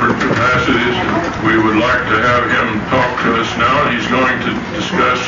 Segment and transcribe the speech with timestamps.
[0.00, 0.96] different capacities.
[1.44, 3.90] We would like to have him talk to us now.
[3.92, 5.20] He's going to discuss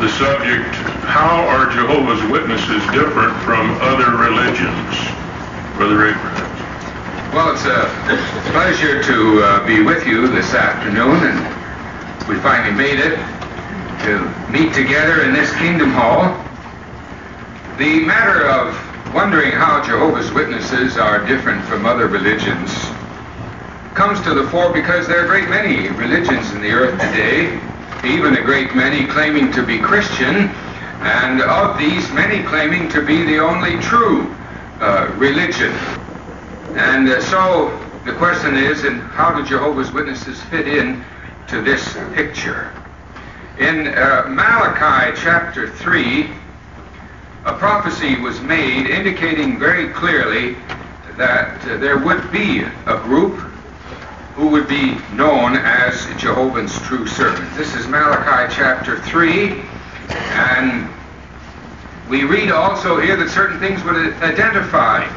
[0.00, 0.72] the subject,
[1.04, 4.88] how are Jehovah's Witnesses different from other religions?
[5.76, 6.48] Brother Abraham.
[7.36, 7.84] Well, it's a
[8.52, 13.20] pleasure to uh, be with you this afternoon, and we finally made it
[14.08, 16.32] to meet together in this Kingdom Hall.
[17.76, 18.72] The matter of
[19.12, 22.72] wondering how Jehovah's Witnesses are different from other religions
[23.94, 27.60] comes to the fore because there are a great many religions in the earth today,
[28.04, 30.48] even a great many claiming to be Christian,
[31.06, 34.34] and of these, many claiming to be the only true
[34.80, 35.70] uh, religion.
[36.74, 37.70] And uh, so
[38.04, 41.04] the question is, and how do Jehovah's Witnesses fit in
[41.46, 42.72] to this picture?
[43.60, 46.30] In uh, Malachi chapter 3,
[47.44, 50.56] a prophecy was made indicating very clearly
[51.16, 53.53] that uh, there would be a group
[54.34, 57.48] who would be known as Jehovah's true servant.
[57.56, 59.62] This is Malachi chapter 3,
[60.10, 60.88] and
[62.08, 65.08] we read also here that certain things would identify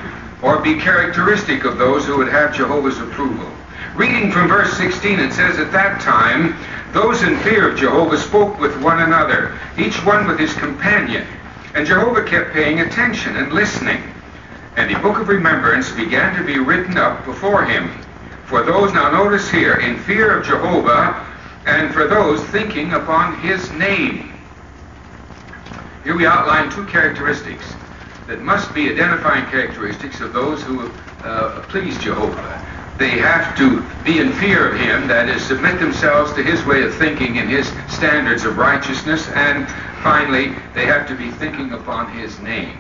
[0.43, 3.51] or be characteristic of those who would have Jehovah's approval.
[3.95, 6.55] Reading from verse 16, it says, At that time,
[6.93, 11.25] those in fear of Jehovah spoke with one another, each one with his companion.
[11.73, 14.01] And Jehovah kept paying attention and listening.
[14.75, 17.89] And the book of remembrance began to be written up before him.
[18.47, 21.25] For those, now notice here, in fear of Jehovah,
[21.65, 24.33] and for those thinking upon his name.
[26.05, 27.65] Here we outline two characteristics
[28.27, 30.89] that must be identifying characteristics of those who
[31.23, 32.65] uh, please Jehovah.
[32.97, 36.83] They have to be in fear of Him, that is, submit themselves to His way
[36.83, 39.69] of thinking and His standards of righteousness, and
[40.01, 42.79] finally, they have to be thinking upon His name.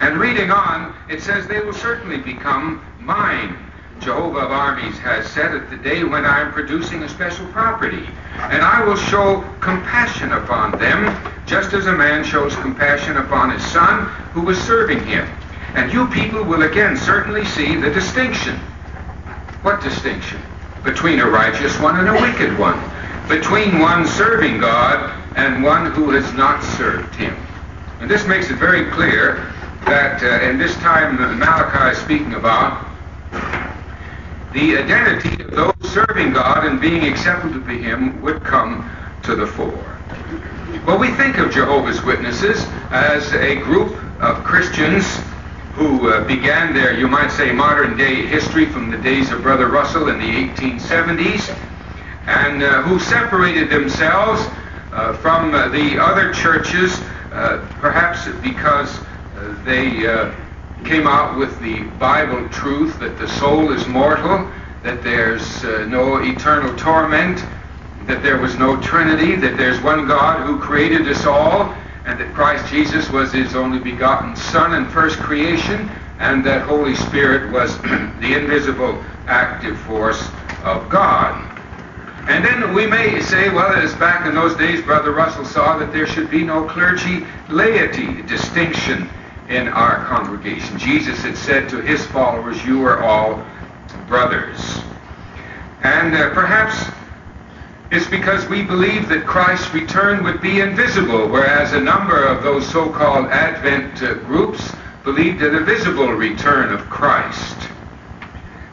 [0.00, 3.56] And reading on, it says, They will certainly become mine.
[4.00, 8.06] Jehovah of armies has said at the day when I am producing a special property,
[8.36, 13.64] and I will show compassion upon them, just as a man shows compassion upon his
[13.64, 15.28] son who was serving him.
[15.74, 18.56] And you people will again certainly see the distinction.
[19.62, 20.40] What distinction?
[20.84, 22.80] Between a righteous one and a wicked one.
[23.28, 27.36] Between one serving God and one who has not served him.
[28.00, 29.52] And this makes it very clear
[29.84, 32.86] that uh, in this time Malachi is speaking about,
[34.56, 38.90] the identity of those serving God and being acceptable to Him would come
[39.22, 39.98] to the fore.
[40.86, 45.20] Well, we think of Jehovah's Witnesses as a group of Christians
[45.74, 49.68] who uh, began their, you might say, modern day history from the days of Brother
[49.68, 51.54] Russell in the 1870s,
[52.26, 54.40] and uh, who separated themselves
[54.92, 56.98] uh, from uh, the other churches,
[57.30, 58.98] uh, perhaps because
[59.36, 60.06] uh, they
[60.86, 64.48] came out with the Bible truth that the soul is mortal,
[64.84, 67.44] that there's uh, no eternal torment,
[68.06, 72.32] that there was no Trinity, that there's one God who created us all, and that
[72.34, 77.76] Christ Jesus was his only begotten Son and first creation, and that Holy Spirit was
[77.82, 80.28] the invisible active force
[80.62, 81.42] of God.
[82.28, 85.92] And then we may say, well, as back in those days, Brother Russell saw that
[85.92, 89.10] there should be no clergy laity distinction
[89.48, 90.78] in our congregation.
[90.78, 93.44] Jesus had said to his followers, You are all
[94.08, 94.80] brothers.
[95.82, 96.90] And uh, perhaps
[97.92, 102.66] it's because we believe that Christ's return would be invisible, whereas a number of those
[102.68, 104.72] so called Advent uh, groups
[105.04, 107.56] believed in a visible return of Christ.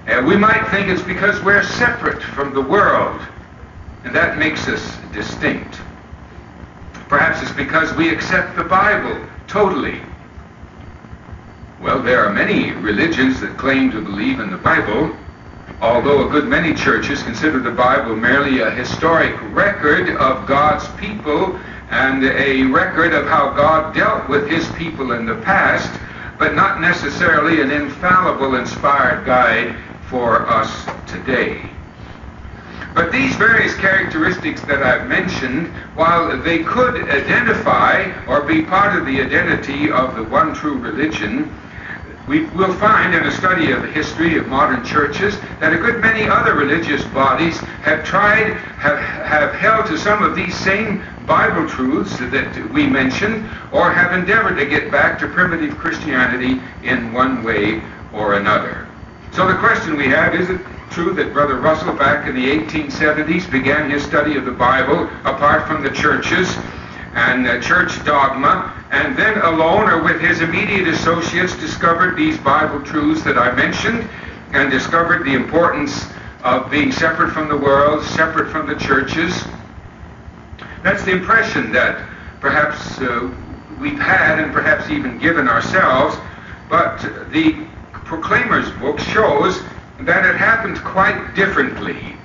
[0.08, 3.22] And we might think it's because we're separate from the world,
[4.04, 5.80] and that makes us distinct.
[7.08, 10.02] Perhaps it's because we accept the Bible totally
[11.84, 15.14] well, there are many religions that claim to believe in the Bible,
[15.82, 21.60] although a good many churches consider the Bible merely a historic record of God's people
[21.90, 26.00] and a record of how God dealt with his people in the past,
[26.40, 29.76] but not necessarily an infallible, inspired guide
[30.08, 31.70] for us today.
[32.96, 39.06] But these various characteristics that I've mentioned, while they could identify or be part of
[39.06, 41.54] the identity of the one true religion,
[42.28, 46.00] we will find in a study of the history of modern churches that a good
[46.02, 51.68] many other religious bodies have tried, have, have held to some of these same Bible
[51.68, 57.44] truths that we mentioned, or have endeavored to get back to primitive Christianity in one
[57.44, 57.82] way
[58.14, 58.88] or another.
[59.32, 60.62] So the question we have is it
[60.92, 65.68] true that Brother Russell back in the 1870s began his study of the Bible apart
[65.68, 66.56] from the churches
[67.16, 72.82] and uh, church dogma and then alone or with his immediate associates discovered these Bible
[72.82, 74.08] truths that I mentioned
[74.54, 76.06] and discovered the importance
[76.44, 79.44] of being separate from the world, separate from the churches.
[80.84, 82.08] That's the impression that
[82.40, 83.34] perhaps uh,
[83.80, 86.18] we've had and perhaps even given ourselves,
[86.70, 87.00] but
[87.32, 87.66] the
[88.06, 89.62] Proclaimer's book shows
[90.02, 92.16] that it happened quite differently.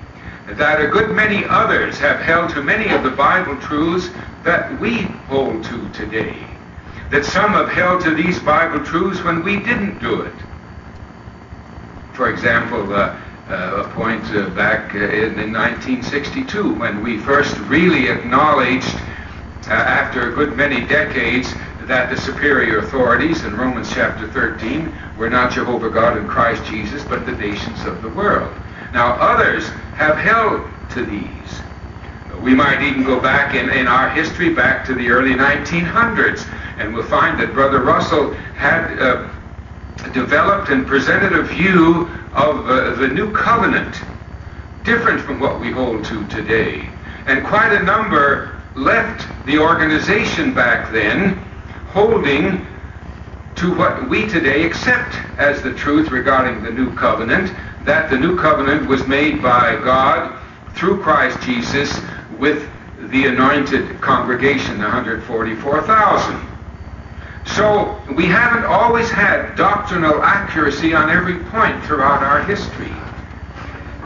[0.49, 4.11] That a good many others have held to many of the Bible truths
[4.49, 6.35] that we hold to today.
[7.11, 10.35] That some have held to these Bible truths when we didn't do it.
[12.15, 17.59] For example, uh, uh, a point uh, back uh, in, in, 1962 when we first
[17.69, 18.95] really acknowledged,
[19.67, 21.53] uh, after a good many decades,
[21.83, 27.05] that the superior authorities in Romans chapter 13 were not Jehovah God and Christ Jesus,
[27.05, 28.55] but the nations of the world.
[28.95, 31.68] Now, others have held to these.
[32.43, 36.49] We might even go back in, in our history back to the early 1900s,
[36.79, 39.29] and we'll find that Brother Russell had uh,
[40.12, 44.00] developed and presented a view of uh, the new covenant,
[44.85, 46.88] different from what we hold to today.
[47.26, 51.35] And quite a number left the organization back then
[51.88, 52.67] holding
[53.56, 57.52] to what we today accept as the truth regarding the new covenant,
[57.85, 60.40] that the new covenant was made by God
[60.75, 62.00] through Christ Jesus
[62.38, 62.69] with
[63.11, 66.49] the anointed congregation, the 144,000.
[67.46, 72.93] So we haven't always had doctrinal accuracy on every point throughout our history.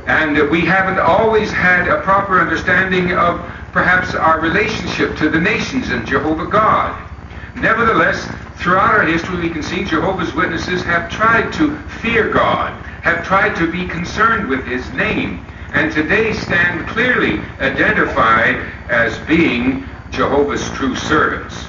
[0.06, 3.40] And we haven't always had a proper understanding of
[3.72, 7.10] perhaps our relationship to the nations and Jehovah God.
[7.56, 8.26] Nevertheless,
[8.56, 13.54] throughout our history, we can see Jehovah's Witnesses have tried to fear God, have tried
[13.56, 18.56] to be concerned with His name, and today stand clearly identified
[18.88, 21.66] as being Jehovah's true servants.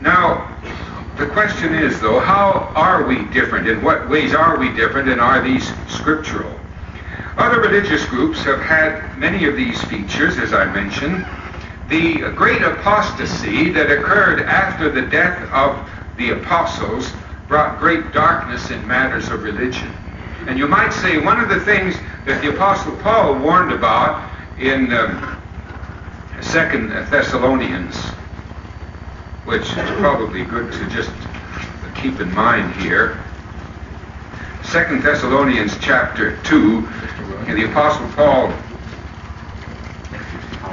[0.00, 0.56] Now,
[1.16, 3.68] the question is, though, how are we different?
[3.68, 6.58] In what ways are we different, and are these scriptural?
[7.36, 11.24] Other religious groups have had many of these features, as I mentioned.
[11.88, 17.12] The great apostasy that occurred after the death of the apostles
[17.46, 19.92] brought great darkness in matters of religion.
[20.48, 21.94] And you might say one of the things
[22.26, 24.28] that the apostle Paul warned about
[24.58, 25.40] in um,
[26.40, 27.96] Second Thessalonians
[29.48, 31.10] which is probably good to just
[31.94, 33.18] keep in mind here.
[34.62, 36.86] Second Thessalonians chapter 2,
[37.46, 38.52] and the Apostle Paul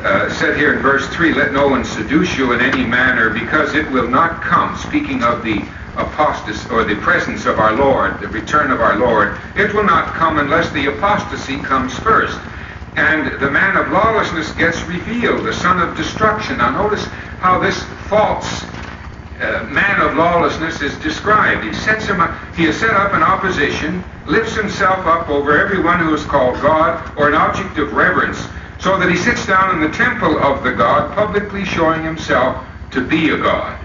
[0.03, 3.75] uh, said here in verse 3, Let no one seduce you in any manner, because
[3.75, 5.65] it will not come, speaking of the
[5.97, 10.13] apostasy, or the presence of our Lord, the return of our Lord, it will not
[10.13, 12.39] come unless the apostasy comes first.
[12.95, 16.57] And the man of lawlessness gets revealed, the son of destruction.
[16.57, 17.05] Now notice
[17.39, 18.63] how this false
[19.39, 21.63] uh, man of lawlessness is described.
[21.65, 25.99] He sets him up, he has set up an opposition, lifts himself up over everyone
[25.99, 28.47] who is called God or an object of reverence,
[28.79, 33.05] so that he sits down in the temple of the God, publicly showing himself to
[33.05, 33.77] be a God.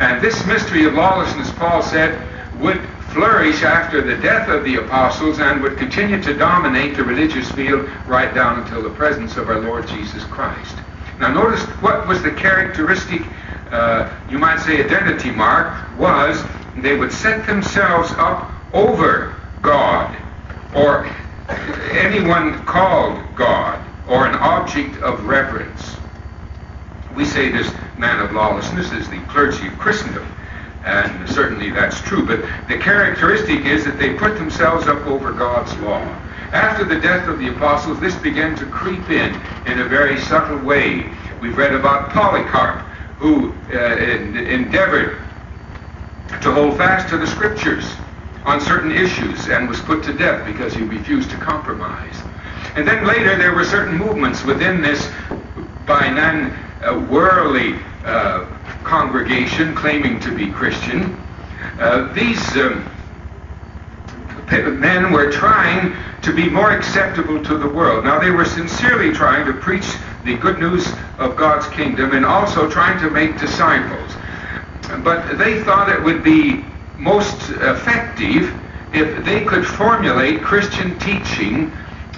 [0.00, 2.20] And this mystery of lawlessness, Paul said,
[2.60, 2.80] would
[3.10, 7.88] flourish after the death of the apostles and would continue to dominate the religious field
[8.06, 10.76] right down until the presence of our Lord Jesus Christ.
[11.20, 13.22] Now notice what was the characteristic
[13.70, 16.42] uh, you might say, identity mark was
[16.76, 20.16] they would set themselves up over God
[20.74, 21.06] or
[21.90, 25.93] anyone called God or an object of reverence.
[27.14, 30.26] We say this man of lawlessness is the clergy of Christendom.
[30.84, 32.26] And certainly that's true.
[32.26, 36.02] But the characteristic is that they put themselves up over God's law.
[36.52, 39.34] After the death of the apostles, this began to creep in
[39.66, 41.10] in a very subtle way.
[41.40, 42.80] We've read about Polycarp,
[43.18, 45.18] who uh, endeavored
[46.42, 47.96] to hold fast to the scriptures
[48.44, 52.16] on certain issues and was put to death because he refused to compromise.
[52.76, 55.10] And then later there were certain movements within this
[55.86, 56.10] by
[56.84, 58.46] non-worldly uh,
[58.84, 61.16] congregation claiming to be Christian.
[61.78, 62.84] Uh, these um,
[64.78, 68.04] men were trying to be more acceptable to the world.
[68.04, 69.86] Now, they were sincerely trying to preach
[70.24, 70.86] the good news
[71.18, 74.12] of God's kingdom and also trying to make disciples.
[75.02, 76.64] But they thought it would be
[76.98, 78.54] most effective
[78.92, 81.72] if they could formulate Christian teaching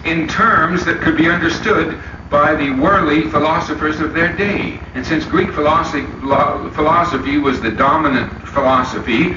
[0.05, 4.81] in terms that could be understood by the worldly philosophers of their day.
[4.95, 9.37] And since Greek philosophy, philosophy was the dominant philosophy,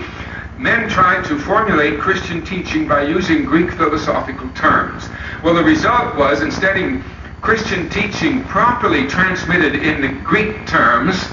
[0.58, 5.08] men tried to formulate Christian teaching by using Greek philosophical terms.
[5.44, 7.04] Well, the result was instead of
[7.42, 11.30] Christian teaching properly transmitted in the Greek terms,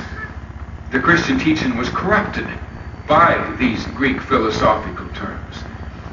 [0.91, 2.49] the Christian teaching was corrupted
[3.09, 5.46] by these Greek philosophical terms.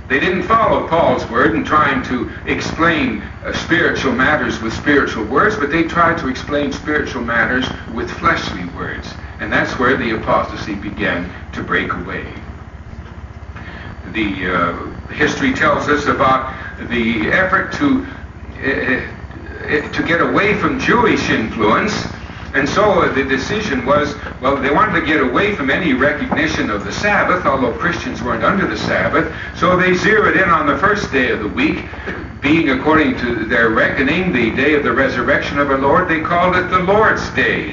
[0.09, 5.55] They didn't follow Paul's word in trying to explain uh, spiritual matters with spiritual words,
[5.55, 9.13] but they tried to explain spiritual matters with fleshly words.
[9.39, 12.25] And that's where the apostasy began to break away.
[14.07, 14.73] The uh,
[15.13, 16.53] history tells us about
[16.89, 18.05] the effort to
[18.59, 19.09] uh,
[19.63, 22.05] to get away from Jewish influence
[22.53, 26.69] and so uh, the decision was, well, they wanted to get away from any recognition
[26.69, 29.33] of the Sabbath, although Christians weren't under the Sabbath.
[29.57, 31.83] So they zeroed in on the first day of the week,
[32.41, 36.07] being according to their reckoning the day of the resurrection of our Lord.
[36.07, 37.71] They called it the Lord's Day.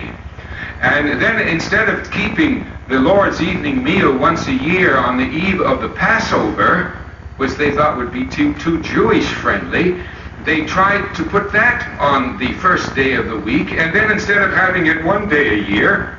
[0.81, 5.61] And then instead of keeping the Lord's evening meal once a year on the eve
[5.61, 6.97] of the Passover,
[7.37, 10.03] which they thought would be too, too Jewish friendly,
[10.45, 14.43] they tried to put that on the first day of the week, and then instead
[14.43, 16.19] of having it one day a year,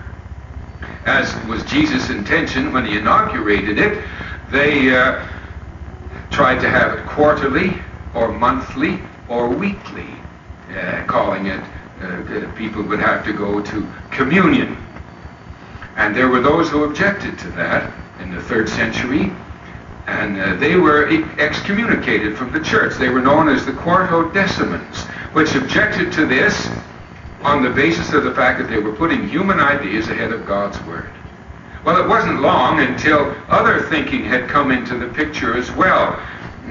[1.06, 4.04] as was Jesus' intention when he inaugurated it,
[4.52, 5.26] they uh,
[6.30, 7.82] tried to have it quarterly
[8.14, 10.08] or monthly or weekly,
[10.76, 11.64] uh, calling it,
[12.02, 14.78] uh, people would have to go to communion.
[15.96, 19.32] And there were those who objected to that in the third century
[20.12, 21.08] and uh, they were
[21.40, 22.96] excommunicated from the church.
[22.96, 26.70] They were known as the Quartodecimans, which objected to this
[27.42, 30.80] on the basis of the fact that they were putting human ideas ahead of God's
[30.84, 31.10] Word.
[31.86, 36.22] Well, it wasn't long until other thinking had come into the picture as well.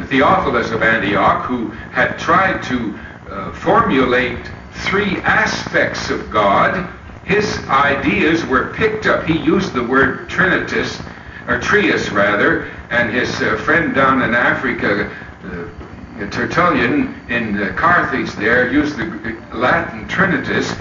[0.07, 4.39] Theophilus of Antioch, who had tried to uh, formulate
[4.73, 6.89] three aspects of God,
[7.25, 9.25] his ideas were picked up.
[9.25, 11.05] He used the word Trinitas,
[11.49, 15.11] or Trias rather, and his uh, friend down in Africa,
[15.45, 19.05] uh, Tertullian in uh, Carthage there, used the
[19.53, 20.77] Latin Trinitas.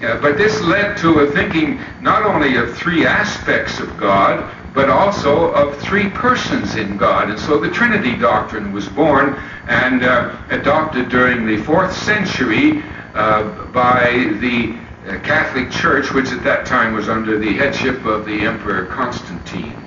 [0.00, 5.52] But this led to a thinking not only of three aspects of God, but also
[5.52, 7.30] of three persons in God.
[7.30, 9.34] And so the Trinity doctrine was born
[9.68, 12.82] and uh, adopted during the fourth century
[13.14, 14.76] uh, by the
[15.22, 19.81] Catholic Church, which at that time was under the headship of the Emperor Constantine.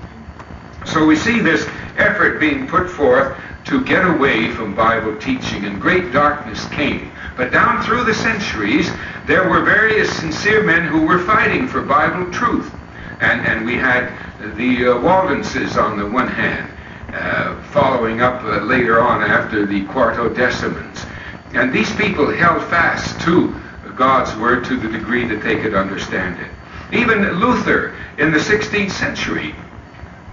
[0.85, 5.81] So we see this effort being put forth to get away from Bible teaching, and
[5.81, 7.11] great darkness came.
[7.35, 8.89] But down through the centuries,
[9.25, 12.71] there were various sincere men who were fighting for Bible truth.
[13.19, 14.13] And, and we had
[14.55, 16.71] the uh, Waldenses on the one hand,
[17.13, 21.07] uh, following up uh, later on after the Quarto Quartodecimans.
[21.53, 23.55] And these people held fast to
[23.95, 26.51] God's Word to the degree that they could understand it.
[26.93, 29.55] Even Luther in the 16th century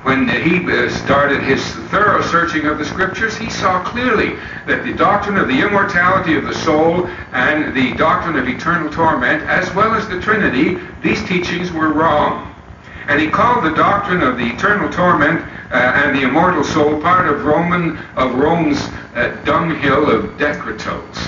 [0.02, 4.34] when he uh, started his thorough searching of the scriptures, he saw clearly
[4.66, 9.42] that the doctrine of the immortality of the soul and the doctrine of eternal torment,
[9.44, 12.52] as well as the Trinity, these teachings were wrong.
[13.06, 15.40] And he called the doctrine of the eternal torment
[15.70, 18.80] uh, and the immortal soul part of Roman of Rome's
[19.14, 21.18] uh, dunghill of decretals.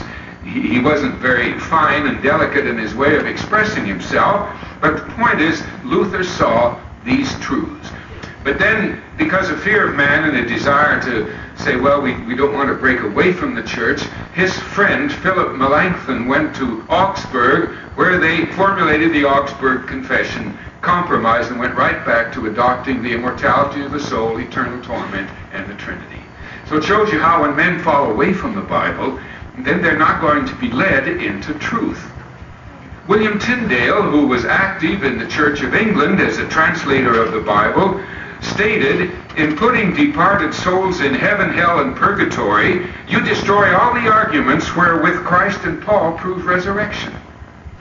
[0.43, 4.51] He, he wasn't very fine and delicate in his way of expressing himself,
[4.81, 7.84] but the point is, Luther saw these truths.
[8.45, 12.37] But then, because of fear of man and a desire to say, well, we, we
[12.37, 14.03] don't want to break away from the church,
[14.35, 21.59] his friend Philip Melanchthon went to Augsburg, where they formulated the Augsburg Confession, compromised, and
[21.59, 26.21] went right back to adopting the immortality of the soul, eternal torment, and the Trinity.
[26.69, 29.19] So it shows you how when men fall away from the Bible,
[29.61, 32.11] then they're not going to be led into truth.
[33.09, 37.41] William Tyndale, who was active in the Church of England as a translator of the
[37.41, 38.03] Bible,
[38.45, 44.77] stated, in putting departed souls in heaven, hell, and purgatory, you destroy all the arguments
[44.77, 47.15] wherewith Christ and Paul prove resurrection.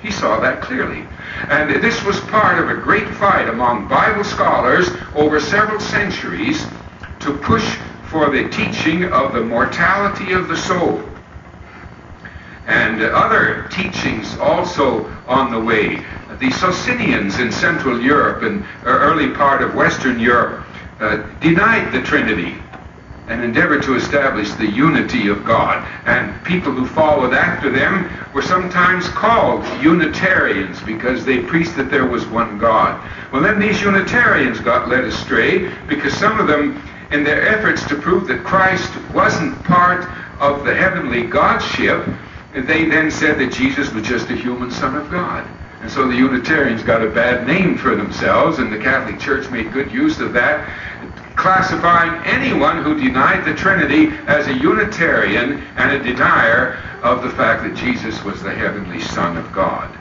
[0.02, 1.06] He saw that clearly.
[1.50, 6.66] And this was part of a great fight among Bible scholars over several centuries
[7.20, 7.78] to push
[8.08, 11.02] for the teaching of the mortality of the soul.
[12.68, 16.04] And other teachings also on the way
[16.44, 20.66] the Socinians in Central Europe and early part of Western Europe
[21.00, 22.58] uh, denied the Trinity
[23.30, 25.88] and endeavored to establish the unity of God.
[26.06, 32.06] And people who followed after them were sometimes called Unitarians because they preached that there
[32.06, 33.02] was one God.
[33.32, 37.96] Well, then these Unitarians got led astray because some of them, in their efforts to
[37.96, 40.10] prove that Christ wasn't part
[40.42, 42.06] of the heavenly Godship,
[42.54, 45.48] they then said that Jesus was just a human Son of God.
[45.84, 49.74] And so the Unitarians got a bad name for themselves, and the Catholic Church made
[49.74, 50.66] good use of that,
[51.36, 57.64] classifying anyone who denied the Trinity as a Unitarian and a denier of the fact
[57.64, 59.94] that Jesus was the heavenly Son of God.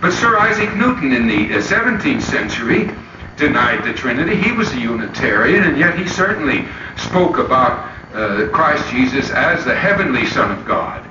[0.00, 2.90] But Sir Isaac Newton in the 17th uh, century
[3.36, 4.36] denied the Trinity.
[4.36, 6.64] He was a Unitarian, and yet he certainly
[6.96, 11.04] spoke about uh, Christ Jesus as the heavenly Son of God,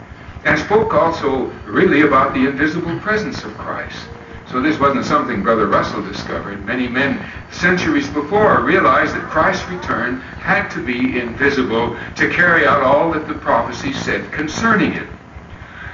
[0.45, 4.07] and spoke also really about the invisible presence of Christ.
[4.51, 6.65] So this wasn't something Brother Russell discovered.
[6.65, 12.81] Many men centuries before realized that Christ's return had to be invisible to carry out
[12.81, 15.07] all that the prophecy said concerning it.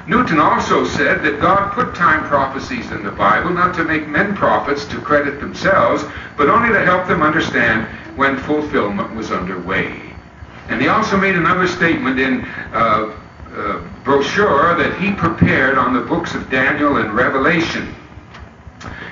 [0.07, 4.35] Newton also said that God put time prophecies in the Bible not to make men
[4.35, 6.05] prophets to credit themselves,
[6.37, 9.99] but only to help them understand when fulfillment was underway.
[10.69, 13.13] And he also made another statement in uh,
[13.55, 17.95] uh, brochure that he prepared on the books of Daniel and Revelation.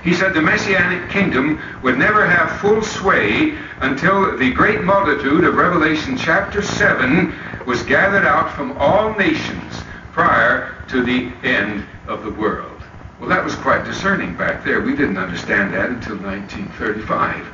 [0.04, 5.56] He said the Messianic kingdom would never have full sway until the great multitude of
[5.56, 7.34] Revelation chapter 7
[7.66, 9.82] was gathered out from all nations
[10.12, 12.82] prior to the end of the world.
[13.20, 14.82] Well, that was quite discerning back there.
[14.82, 17.48] We didn't understand that until 1935.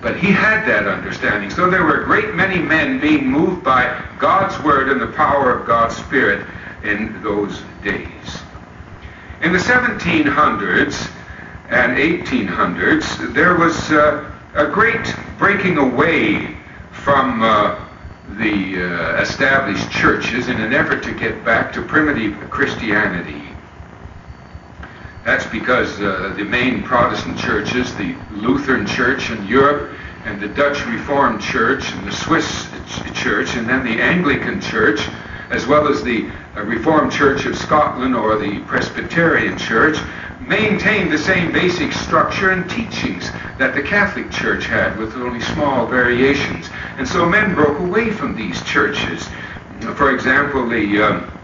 [0.00, 1.50] But he had that understanding.
[1.50, 5.50] So there were a great many men being moved by God's word and the power
[5.50, 6.46] of God's Spirit
[6.84, 8.08] in those days.
[9.42, 11.10] In the 1700s
[11.70, 16.56] and 1800s, there was uh, a great breaking away
[16.92, 17.84] from uh,
[18.36, 23.47] the uh, established churches in an effort to get back to primitive Christianity.
[25.24, 29.92] That's because uh, the main Protestant churches, the Lutheran Church in Europe,
[30.24, 32.68] and the Dutch Reformed Church, and the Swiss
[33.14, 35.00] Church, and then the Anglican Church,
[35.50, 39.98] as well as the uh, Reformed Church of Scotland or the Presbyterian Church,
[40.40, 45.86] maintained the same basic structure and teachings that the Catholic Church had, with only small
[45.86, 46.70] variations.
[46.96, 49.28] And so men broke away from these churches.
[49.94, 51.37] For example, the uh,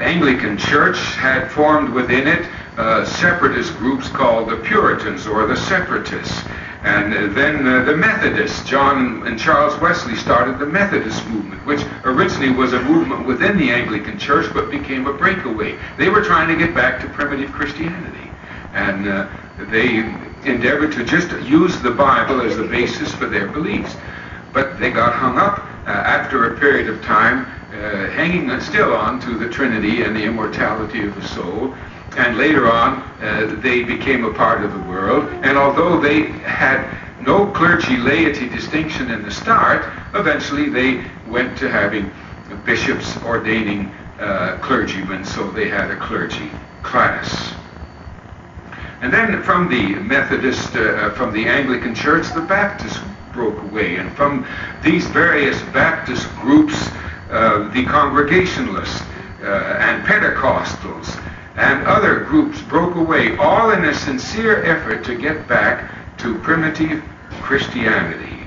[0.00, 6.42] Anglican Church had formed within it uh, separatist groups called the Puritans or the Separatists.
[6.82, 12.52] And then uh, the Methodists, John and Charles Wesley started the Methodist movement, which originally
[12.52, 15.76] was a movement within the Anglican Church but became a breakaway.
[15.98, 18.30] They were trying to get back to primitive Christianity.
[18.72, 19.28] And uh,
[19.70, 19.98] they
[20.44, 23.96] endeavored to just use the Bible as the basis for their beliefs.
[24.52, 29.20] But they got hung up uh, after a period of time, uh, hanging still on
[29.20, 31.74] to the Trinity and the immortality of the soul
[32.16, 35.24] and later on uh, they became a part of the world.
[35.44, 36.88] And although they had
[37.20, 39.84] no clergy laity distinction in the start,
[40.14, 42.10] eventually they went to having
[42.64, 46.50] bishops ordaining uh, clergymen, so they had a clergy
[46.82, 47.54] class.
[49.02, 52.98] And then from the Methodist, uh, from the Anglican Church, the Baptists
[53.32, 53.96] broke away.
[53.96, 54.46] And from
[54.82, 56.88] these various Baptist groups,
[57.30, 59.02] uh, the Congregationalists
[59.42, 61.22] uh, and Pentecostals
[61.56, 67.02] and other groups broke away, all in a sincere effort to get back to primitive
[67.40, 68.46] Christianity.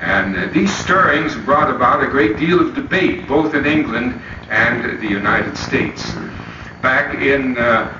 [0.00, 5.00] And uh, these stirrings brought about a great deal of debate, both in England and
[5.00, 6.14] the United States.
[6.82, 7.96] Back in uh,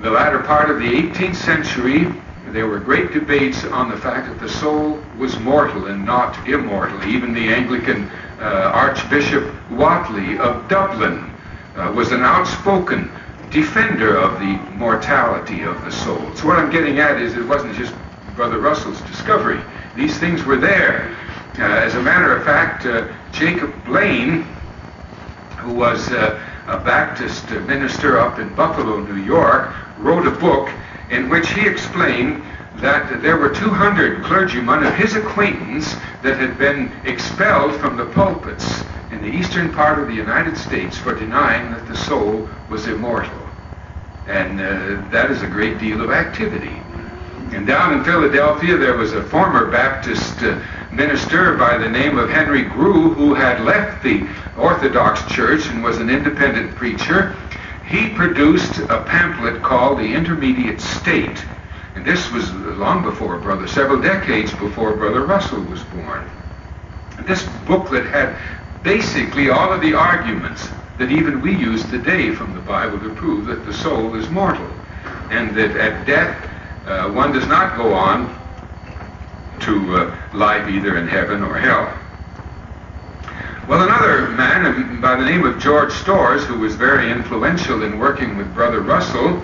[0.00, 2.06] the latter part of the 18th century,
[2.46, 7.04] there were great debates on the fact that the soul was mortal and not immortal.
[7.04, 8.10] Even the Anglican
[8.44, 11.30] Archbishop Whately of Dublin
[11.76, 13.10] uh, was an outspoken
[13.50, 16.34] defender of the mortality of the soul.
[16.36, 17.94] So what I'm getting at is it wasn't just
[18.36, 19.60] Brother Russell's discovery.
[19.96, 21.16] These things were there.
[21.58, 24.42] Uh, as a matter of fact, uh, Jacob Blain,
[25.58, 30.70] who was uh, a Baptist minister up in Buffalo, New York, wrote a book
[31.10, 32.42] in which he explained
[32.80, 38.82] that there were 200 clergymen of his acquaintance that had been expelled from the pulpits
[39.10, 43.38] in the eastern part of the United States for denying that the soul was immortal.
[44.26, 46.76] And uh, that is a great deal of activity.
[47.52, 50.60] And down in Philadelphia, there was a former Baptist uh,
[50.92, 55.98] minister by the name of Henry Grew who had left the Orthodox Church and was
[55.98, 57.34] an independent preacher.
[57.86, 61.42] He produced a pamphlet called The Intermediate State.
[61.98, 66.30] And this was long before Brother, several decades before Brother Russell was born.
[67.16, 68.36] And this booklet had
[68.84, 73.46] basically all of the arguments that even we use today from the Bible to prove
[73.46, 74.70] that the soul is mortal
[75.30, 76.48] and that at death
[76.86, 78.32] uh, one does not go on
[79.58, 81.92] to uh, life either in heaven or hell.
[83.66, 88.36] Well, another man by the name of George Storrs, who was very influential in working
[88.36, 89.42] with Brother Russell,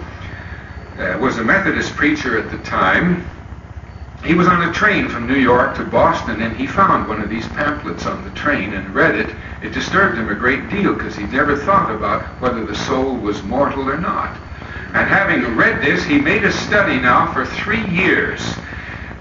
[0.99, 3.27] uh, was a Methodist preacher at the time,
[4.25, 7.29] he was on a train from New York to Boston and he found one of
[7.29, 9.35] these pamphlets on the train and read it.
[9.63, 13.43] It disturbed him a great deal because he'd never thought about whether the soul was
[13.43, 14.39] mortal or not.
[14.95, 18.41] And having read this, he made a study now for three years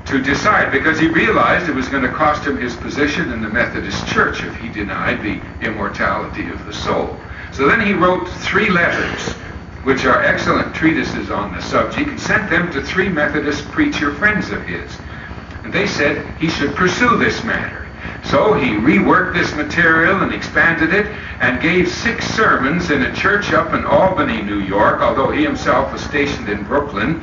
[0.06, 3.50] to decide because he realized it was going to cost him his position in the
[3.50, 7.18] Methodist Church if he denied the immortality of the soul.
[7.52, 9.36] So then he wrote three letters,
[9.84, 14.50] which are excellent treatises on the subject, and sent them to three Methodist preacher friends
[14.50, 14.98] of his.
[15.63, 17.84] And they said he should pursue this matter.
[18.26, 21.08] So he reworked this material and expanded it
[21.41, 25.91] and gave six sermons in a church up in Albany, New York, although he himself
[25.91, 27.22] was stationed in Brooklyn,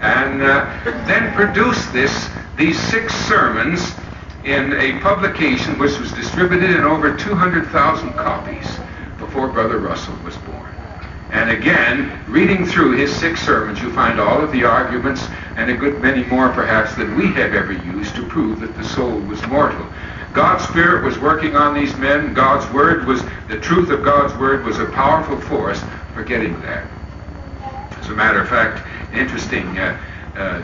[0.00, 0.64] and uh,
[1.06, 3.92] then produced this, these six sermons
[4.44, 8.78] in a publication which was distributed in over 200,000 copies
[9.18, 10.55] before Brother Russell was born.
[11.30, 15.76] And again, reading through his six sermons, you find all of the arguments and a
[15.76, 19.44] good many more perhaps than we have ever used to prove that the soul was
[19.46, 19.86] mortal.
[20.32, 22.34] God's Spirit was working on these men.
[22.34, 26.88] God's Word was, the truth of God's Word was a powerful force for getting there.
[27.98, 29.98] As a matter of fact, interesting, uh,
[30.36, 30.62] uh,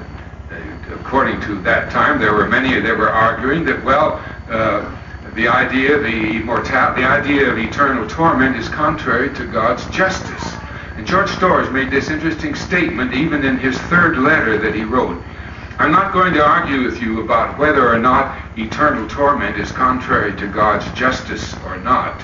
[0.90, 4.94] according to that time, there were many that were arguing that, well, uh,
[5.34, 10.54] the idea, the immortal, the idea of eternal torment is contrary to God's justice.
[10.96, 15.22] And George Storrs made this interesting statement even in his third letter that he wrote.
[15.78, 20.36] I'm not going to argue with you about whether or not eternal torment is contrary
[20.36, 22.22] to God's justice or not.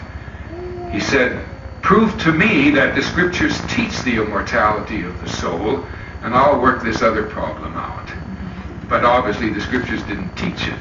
[0.93, 1.45] He said,
[1.81, 5.83] Prove to me that the scriptures teach the immortality of the soul,
[6.23, 8.13] and I'll work this other problem out.
[8.89, 10.79] But obviously, the scriptures didn't teach it.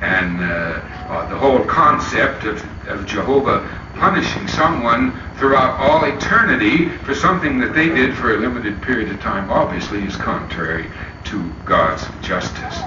[0.00, 7.14] And uh, uh, the whole concept of, of Jehovah punishing someone throughout all eternity for
[7.14, 10.90] something that they did for a limited period of time obviously is contrary
[11.24, 12.80] to God's justice.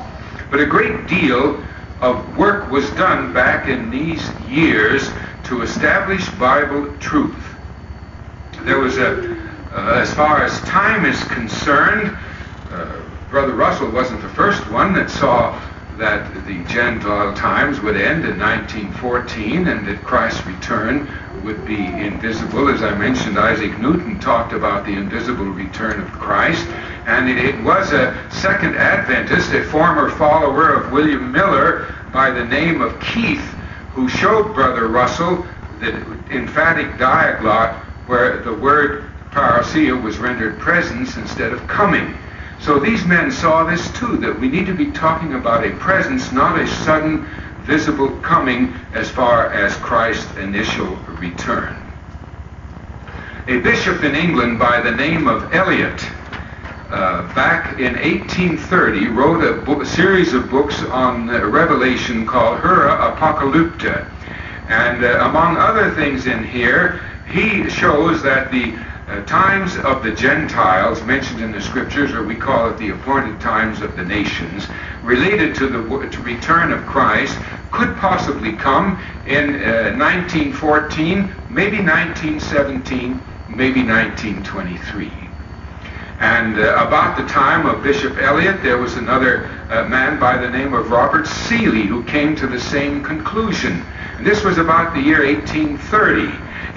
[0.50, 1.64] But a great deal
[2.02, 5.10] of work was done back in these years
[5.46, 7.56] to establish Bible truth.
[8.62, 9.40] There was a,
[9.72, 12.18] uh, as far as time is concerned,
[12.72, 15.60] uh, Brother Russell wasn't the first one that saw
[16.04, 21.08] that the Gentile times would end in 1914 and that Christ's return
[21.46, 22.68] would be invisible.
[22.68, 26.68] As I mentioned, Isaac Newton talked about the invisible return of Christ.
[27.06, 32.44] And it, it was a Second Adventist, a former follower of William Miller by the
[32.44, 33.56] name of Keith,
[33.94, 35.48] who showed Brother Russell
[35.80, 35.96] the
[36.32, 42.14] emphatic diaglott where the word parousia was rendered presence instead of coming.
[42.64, 46.32] So these men saw this too, that we need to be talking about a presence,
[46.32, 47.28] not a sudden
[47.64, 51.76] visible coming as far as Christ's initial return.
[53.50, 56.10] A bishop in England by the name of Elliott,
[56.90, 64.10] uh, back in 1830, wrote a, series of books on uh, Revelation called Horae Apocalypticae.
[64.70, 68.74] And uh, among other things in here, he shows that the
[69.08, 73.40] uh, times of the Gentiles mentioned in the scriptures, or we call it the appointed
[73.42, 74.68] times of the nations,
[75.04, 77.38] related to the to return of Christ,
[77.72, 85.23] could possibly come in uh, 1914, maybe 1917, maybe 1923.
[86.24, 90.50] And uh, about the time of Bishop Elliott, there was another uh, man by the
[90.50, 93.84] name of Robert Seeley who came to the same conclusion.
[94.16, 96.22] And this was about the year 1830.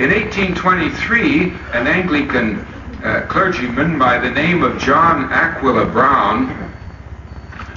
[0.02, 2.58] In 1823, an Anglican
[3.04, 6.74] uh, clergyman by the name of John Aquila Brown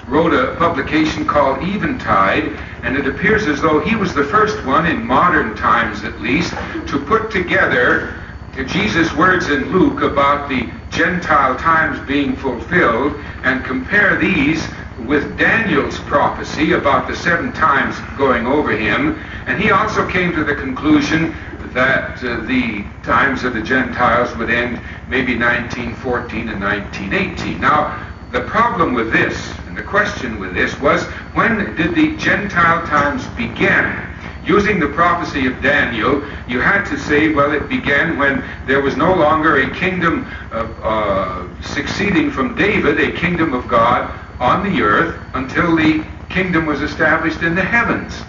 [0.07, 2.45] wrote a publication called Eventide,
[2.81, 6.51] and it appears as though he was the first one, in modern times at least,
[6.87, 8.19] to put together
[8.65, 14.67] Jesus' words in Luke about the Gentile times being fulfilled and compare these
[14.99, 19.19] with Daniel's prophecy about the seven times going over him.
[19.45, 21.33] And he also came to the conclusion
[21.73, 27.61] that uh, the times of the Gentiles would end maybe 1914 and 1918.
[27.61, 32.85] Now, the problem with this, and the question with this, was when did the Gentile
[32.85, 34.08] times begin?
[34.49, 38.97] Using the prophecy of Daniel, you had to say, well, it began when there was
[38.97, 44.09] no longer a kingdom of, uh, succeeding from David, a kingdom of God
[44.39, 48.23] on the earth, until the kingdom was established in the heavens.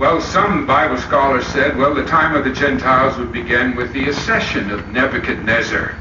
[0.00, 4.08] Well, some Bible scholars said, well, the time of the Gentiles would begin with the
[4.08, 5.94] accession of Nebuchadnezzar.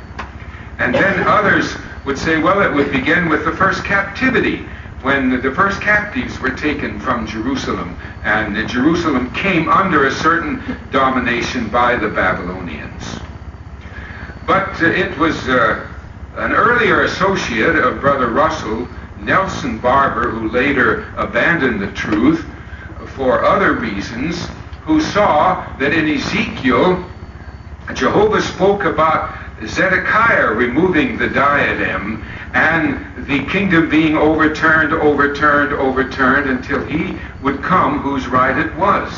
[0.80, 4.66] And then others would say, well, it would begin with the first captivity,
[5.08, 11.70] when the first captives were taken from Jerusalem, and Jerusalem came under a certain domination
[11.70, 13.22] by the Babylonians.
[14.46, 15.88] But uh, it was uh,
[16.36, 18.86] an earlier associate of Brother Russell,
[19.18, 22.46] Nelson Barbour, who later abandoned the truth,
[23.16, 24.50] for other reasons
[24.84, 27.10] who saw that in Ezekiel,
[27.94, 29.34] Jehovah spoke about
[29.66, 38.00] Zedekiah removing the diadem and the kingdom being overturned, overturned, overturned until he would come
[38.00, 39.12] whose right it was.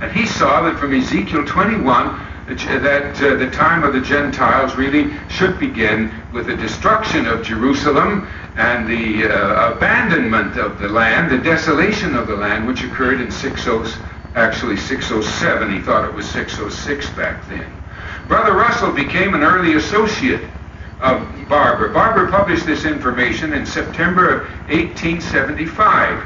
[0.00, 2.26] And he saw that from Ezekiel 21
[2.56, 8.28] that uh, the time of the Gentiles really should begin with the destruction of Jerusalem
[8.56, 13.30] and the uh, abandonment of the land, the desolation of the land, which occurred in
[13.30, 13.70] 60,
[14.34, 15.72] actually 607.
[15.72, 17.79] He thought it was 606 back then.
[18.30, 20.48] Brother Russell became an early associate
[21.00, 21.88] of Barbour.
[21.88, 26.22] Barbour published this information in September of 1875.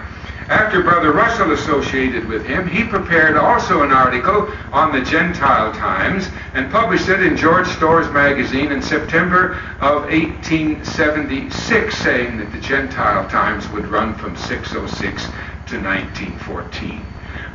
[0.51, 6.29] After Brother Russell associated with him, he prepared also an article on the Gentile times
[6.53, 13.27] and published it in George Storrs magazine in September of 1876, saying that the Gentile
[13.31, 17.03] times would run from 606 to 1914.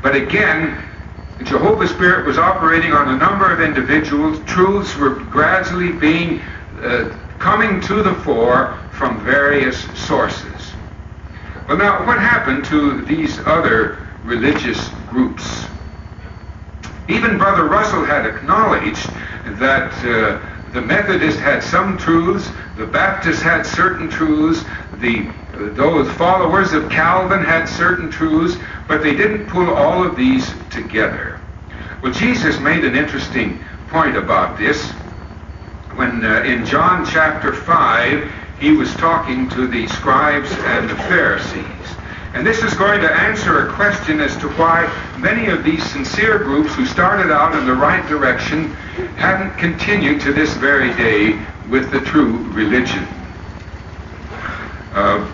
[0.02, 0.84] But again,
[1.44, 4.40] Jehovah's Spirit was operating on a number of individuals.
[4.46, 6.42] Truths were gradually being
[6.82, 10.74] uh, coming to the fore from various sources.
[11.68, 15.66] Well, now, what happened to these other religious groups?
[17.08, 19.08] Even Brother Russell had acknowledged
[19.60, 20.40] that uh,
[20.74, 24.64] the Methodists had some truths, the Baptists had certain truths,
[25.00, 30.16] the uh, those followers of Calvin had certain truths, but they didn't pull all of
[30.16, 31.29] these together.
[32.02, 33.60] Well, Jesus made an interesting
[33.90, 34.92] point about this
[35.96, 41.66] when uh, in John chapter 5 he was talking to the scribes and the Pharisees.
[42.34, 46.40] And this is going to answer a question as to why many of these sincere
[46.40, 48.72] groups who started out in the right direction
[49.18, 51.38] haven't continued to this very day
[51.70, 53.06] with the true religion.
[54.94, 55.30] Uh,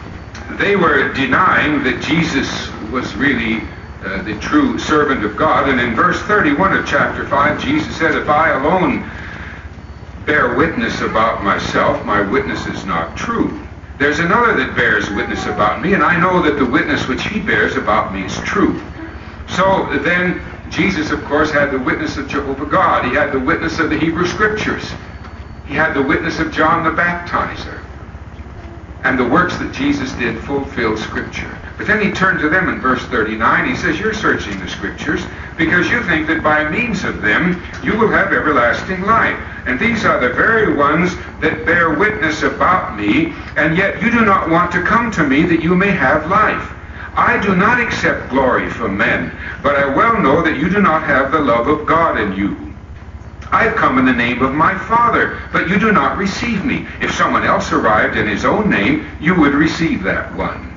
[0.57, 3.61] they were denying that Jesus was really
[4.05, 5.67] uh, the true servant of God.
[5.67, 9.09] And in verse 31 of chapter 5, Jesus said, If I alone
[10.25, 13.65] bear witness about myself, my witness is not true.
[13.97, 17.39] There's another that bears witness about me, and I know that the witness which he
[17.39, 18.79] bears about me is true.
[19.47, 23.05] So then, Jesus, of course, had the witness of Jehovah God.
[23.05, 24.91] He had the witness of the Hebrew Scriptures.
[25.65, 27.81] He had the witness of John the Baptizer.
[29.03, 31.57] And the works that Jesus did fulfilled Scripture.
[31.77, 33.67] But then he turned to them in verse 39.
[33.67, 35.21] He says, You're searching the Scriptures
[35.57, 39.37] because you think that by means of them you will have everlasting life.
[39.65, 44.23] And these are the very ones that bear witness about me, and yet you do
[44.23, 46.71] not want to come to me that you may have life.
[47.15, 49.31] I do not accept glory from men,
[49.63, 52.75] but I well know that you do not have the love of God in you.
[53.51, 56.87] I've come in the name of my Father, but you do not receive me.
[56.99, 60.74] If someone else arrived in his own name, you would receive that one.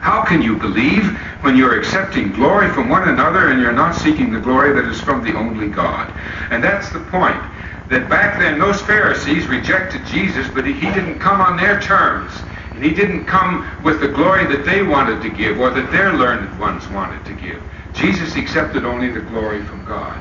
[0.00, 1.04] How can you believe
[1.42, 5.00] when you're accepting glory from one another and you're not seeking the glory that is
[5.00, 6.12] from the only God?
[6.50, 7.40] And that's the point
[7.88, 12.32] that back then those Pharisees rejected Jesus, but he didn't come on their terms.
[12.74, 16.14] And he didn't come with the glory that they wanted to give or that their
[16.14, 17.62] learned ones wanted to give.
[17.92, 20.18] Jesus accepted only the glory from God.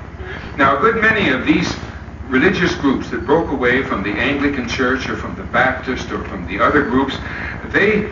[0.58, 1.74] Now, a good many of these
[2.28, 6.46] religious groups that broke away from the Anglican Church or from the Baptist or from
[6.46, 7.16] the other groups,
[7.68, 8.10] they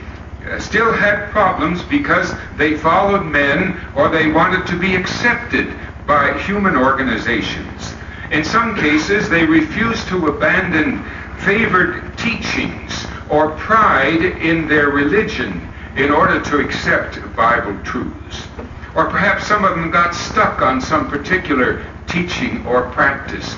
[0.60, 5.76] still had problems because they followed men or they wanted to be accepted
[6.06, 7.94] by human organizations.
[8.32, 11.04] In some cases, they refused to abandon
[11.40, 18.48] favored teachings or pride in their religion in order to accept Bible truths.
[18.96, 23.56] Or perhaps some of them got stuck on some particular teaching or practice.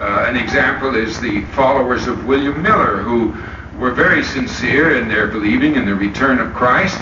[0.00, 3.32] Uh, an example is the followers of William Miller, who
[3.78, 7.00] were very sincere in their believing in the return of Christ.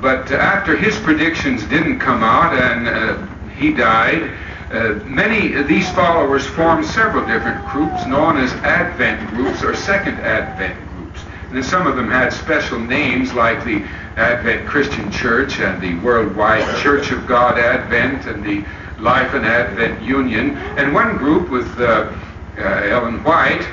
[0.00, 4.30] But after his predictions didn't come out and uh, he died,
[4.70, 10.18] uh, many of these followers formed several different groups known as Advent groups or Second
[10.20, 11.20] Advent groups.
[11.50, 13.82] And some of them had special names like the
[14.16, 18.62] Advent Christian Church and the Worldwide Church of God Advent and the
[19.00, 20.58] Life and Advent Union.
[20.76, 22.12] And one group with uh,
[22.58, 23.64] uh, Ellen White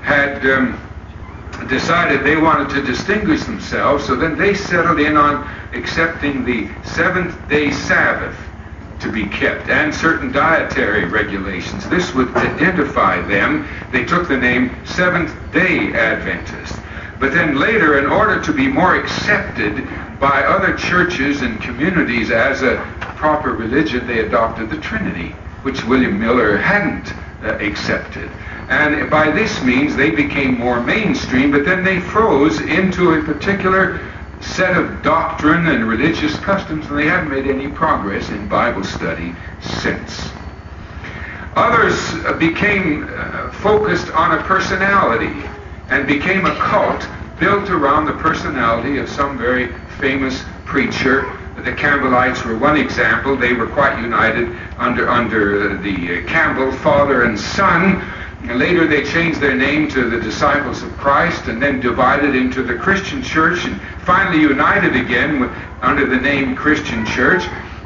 [0.00, 0.80] had um,
[1.66, 7.36] decided they wanted to distinguish themselves, so then they settled in on accepting the seventh
[7.48, 8.36] day Sabbath
[9.00, 11.88] to be kept and certain dietary regulations.
[11.88, 13.66] This would identify them.
[13.92, 16.78] They took the name Seventh day Adventist.
[17.20, 19.86] But then later, in order to be more accepted
[20.20, 22.76] by other churches and communities as a
[23.16, 25.30] proper religion, they adopted the Trinity,
[25.62, 28.30] which William Miller hadn't uh, accepted.
[28.68, 33.98] And by this means, they became more mainstream, but then they froze into a particular
[34.40, 39.34] set of doctrine and religious customs, and they haven't made any progress in Bible study
[39.60, 40.30] since.
[41.56, 45.48] Others uh, became uh, focused on a personality
[45.88, 47.08] and became a cult
[47.40, 51.22] built around the personality of some very famous preacher.
[51.56, 53.36] The Campbellites were one example.
[53.36, 58.04] They were quite united under, under uh, the uh, Campbell, father and son.
[58.42, 62.62] And later they changed their name to the Disciples of Christ and then divided into
[62.62, 65.50] the Christian Church and finally united again with,
[65.82, 67.44] under the name Christian Church.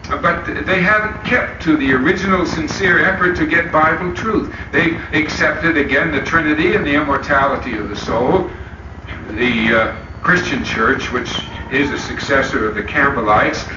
[0.08, 4.54] But they haven't kept to the original sincere effort to get Bible truth.
[4.72, 8.50] They accepted again the Trinity and the immortality of the soul.
[9.30, 11.32] The uh, Christian Church, which
[11.70, 13.72] is a successor of the Campbellites.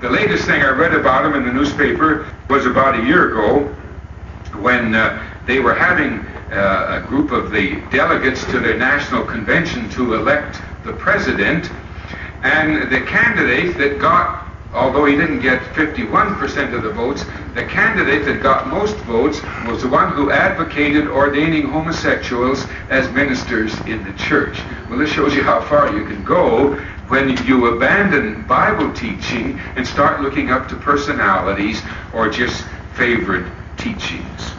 [0.00, 3.72] The latest thing I read about them in the newspaper was about a year ago
[4.60, 9.88] when uh, they were having uh, a group of the delegates to their national convention
[9.90, 11.70] to elect the president,
[12.42, 18.26] and the candidate that got although he didn't get 51% of the votes, the candidate
[18.26, 24.12] that got most votes was the one who advocated ordaining homosexuals as ministers in the
[24.18, 24.60] church.
[24.88, 26.74] Well, this shows you how far you can go
[27.08, 31.82] when you abandon Bible teaching and start looking up to personalities
[32.12, 34.55] or just favorite teachings.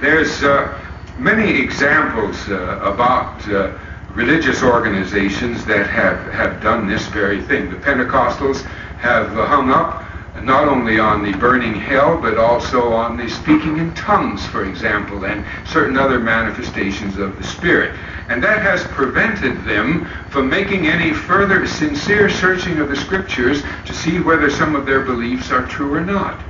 [0.00, 0.78] There's uh,
[1.18, 3.78] many examples uh, about uh,
[4.10, 7.70] religious organizations that have, have done this very thing.
[7.70, 8.62] The Pentecostals
[8.98, 10.04] have hung up
[10.42, 15.24] not only on the burning hell, but also on the speaking in tongues, for example,
[15.24, 17.96] and certain other manifestations of the Spirit.
[18.28, 23.94] And that has prevented them from making any further sincere searching of the Scriptures to
[23.94, 26.40] see whether some of their beliefs are true or not.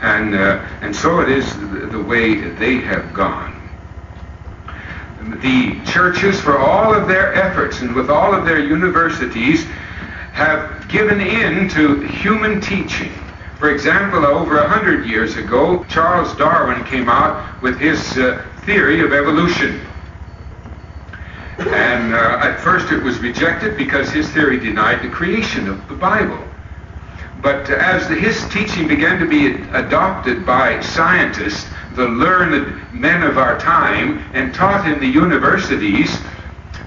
[0.00, 3.54] And, uh, and so it is the, the way they have gone.
[5.42, 9.64] The churches, for all of their efforts and with all of their universities,
[10.32, 13.12] have given in to human teaching.
[13.58, 19.00] For example, over a hundred years ago, Charles Darwin came out with his uh, theory
[19.00, 19.80] of evolution.
[21.58, 25.94] And uh, at first it was rejected because his theory denied the creation of the
[25.94, 26.38] Bible.
[27.42, 33.38] But as the, his teaching began to be adopted by scientists, the learned men of
[33.38, 36.18] our time, and taught in the universities,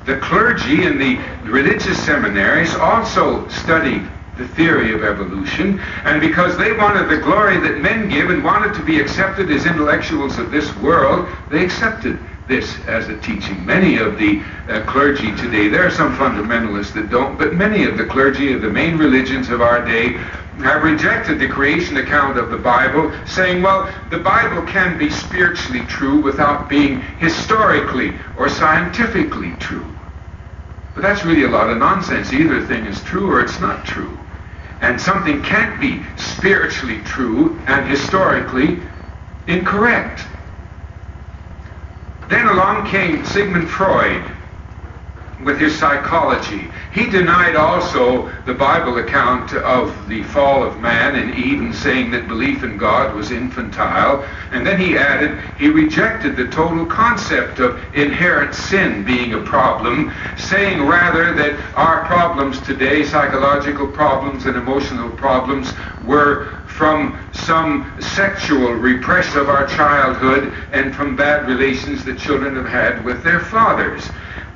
[0.05, 4.07] the clergy in the religious seminaries also studied
[4.37, 8.73] the theory of evolution, and because they wanted the glory that men give and wanted
[8.73, 12.17] to be accepted as intellectuals of this world, they accepted
[12.49, 13.63] this as a teaching.
[13.65, 17.97] Many of the uh, clergy today, there are some fundamentalists that don't, but many of
[17.97, 20.13] the clergy of the main religions of our day
[20.63, 25.85] have rejected the creation account of the Bible, saying, well, the Bible can be spiritually
[25.85, 29.85] true without being historically or scientifically true.
[30.95, 32.33] But that's really a lot of nonsense.
[32.33, 34.17] Either a thing is true or it's not true.
[34.81, 38.79] And something can't be spiritually true and historically
[39.47, 40.25] incorrect.
[42.29, 44.23] Then along came Sigmund Freud
[45.43, 46.69] with his psychology.
[46.91, 52.27] He denied also the Bible account of the fall of man in Eden, saying that
[52.27, 54.23] belief in God was infantile.
[54.51, 60.13] And then he added he rejected the total concept of inherent sin being a problem,
[60.37, 65.73] saying rather that our problems today, psychological problems and emotional problems,
[66.05, 72.69] were from some sexual repress of our childhood and from bad relations that children have
[72.69, 74.09] had with their fathers.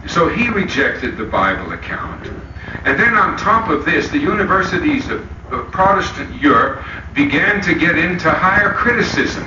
[0.07, 2.27] So he rejected the Bible account.
[2.85, 5.19] And then on top of this, the universities of,
[5.51, 9.43] of Protestant Europe began to get into higher criticism.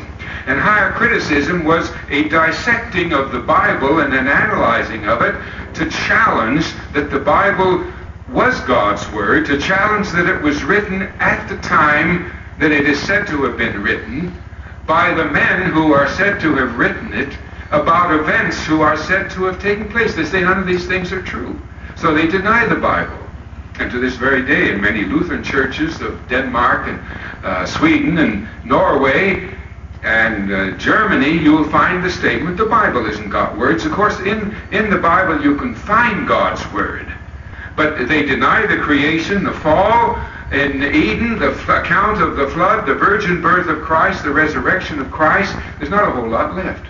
[0.46, 5.34] And higher criticism was a dissecting of the Bible and an analyzing of it
[5.76, 7.90] to challenge that the Bible
[8.28, 13.00] was God's Word, to challenge that it was written at the time that it is
[13.00, 14.34] said to have been written
[14.86, 17.36] by the men who are said to have written it
[17.70, 20.14] about events who are said to have taken place.
[20.14, 21.60] They say none of these things are true.
[21.96, 23.18] So they deny the Bible.
[23.78, 27.00] And to this very day, in many Lutheran churches of Denmark and
[27.44, 29.54] uh, Sweden and Norway
[30.02, 33.84] and uh, Germany, you'll find the statement, the Bible isn't God's words.
[33.84, 37.12] Of course, in, in the Bible you can find God's word.
[37.74, 40.18] But they deny the creation, the fall,
[40.52, 45.10] in Eden, the account of the flood, the virgin birth of Christ, the resurrection of
[45.10, 46.86] Christ, there's not a whole lot left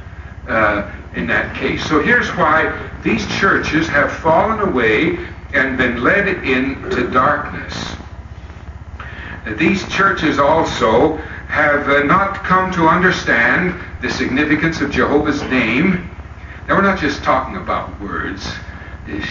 [0.46, 1.86] uh, in that case.
[1.88, 5.18] So here's why these churches have fallen away
[5.54, 7.96] and been led into darkness.
[9.56, 16.10] These churches also have uh, not come to understand the significance of Jehovah's name.
[16.68, 18.44] Now, we're not just talking about words.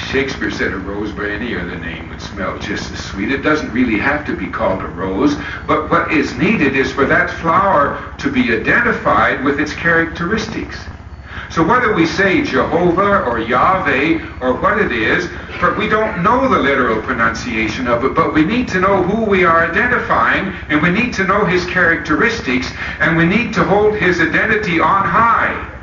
[0.10, 3.30] Shakespeare said a rose by any other name would smell just as sweet.
[3.30, 5.36] It doesn't really have to be called a rose,
[5.68, 10.80] but what is needed is for that flower to be identified with its characteristics.
[11.52, 15.30] So whether we say Jehovah or Yahweh or what it is,
[15.78, 19.44] we don't know the literal pronunciation of it, but we need to know who we
[19.44, 24.22] are identifying, and we need to know his characteristics, and we need to hold his
[24.22, 25.75] identity on high.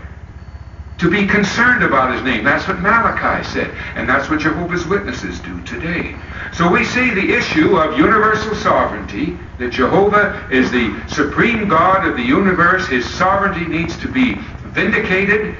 [1.03, 2.45] To be concerned about his name.
[2.45, 6.15] That's what Malachi said, and that's what Jehovah's Witnesses do today.
[6.53, 12.17] So we see the issue of universal sovereignty, that Jehovah is the supreme God of
[12.17, 12.87] the universe.
[12.87, 14.35] His sovereignty needs to be
[14.67, 15.57] vindicated.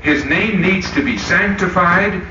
[0.00, 2.22] His name needs to be sanctified.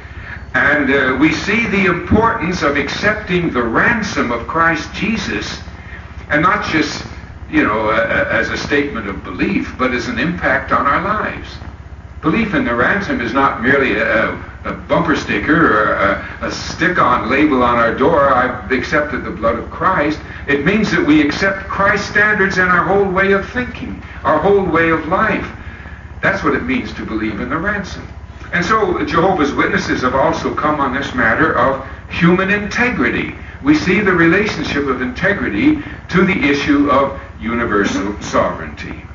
[0.55, 5.59] And uh, we see the importance of accepting the ransom of Christ Jesus,
[6.29, 7.05] and not just,
[7.47, 11.47] you know, as a statement of belief, but as an impact on our lives.
[12.25, 14.31] Belief in the ransom is not merely a,
[14.63, 19.59] a bumper sticker or a, a stick-on label on our door, I've accepted the blood
[19.59, 20.19] of Christ.
[20.47, 24.65] It means that we accept Christ's standards in our whole way of thinking, our whole
[24.65, 25.47] way of life.
[26.23, 28.07] That's what it means to believe in the ransom.
[28.53, 33.35] And so Jehovah's Witnesses have also come on this matter of human integrity.
[33.63, 39.05] We see the relationship of integrity to the issue of universal sovereignty.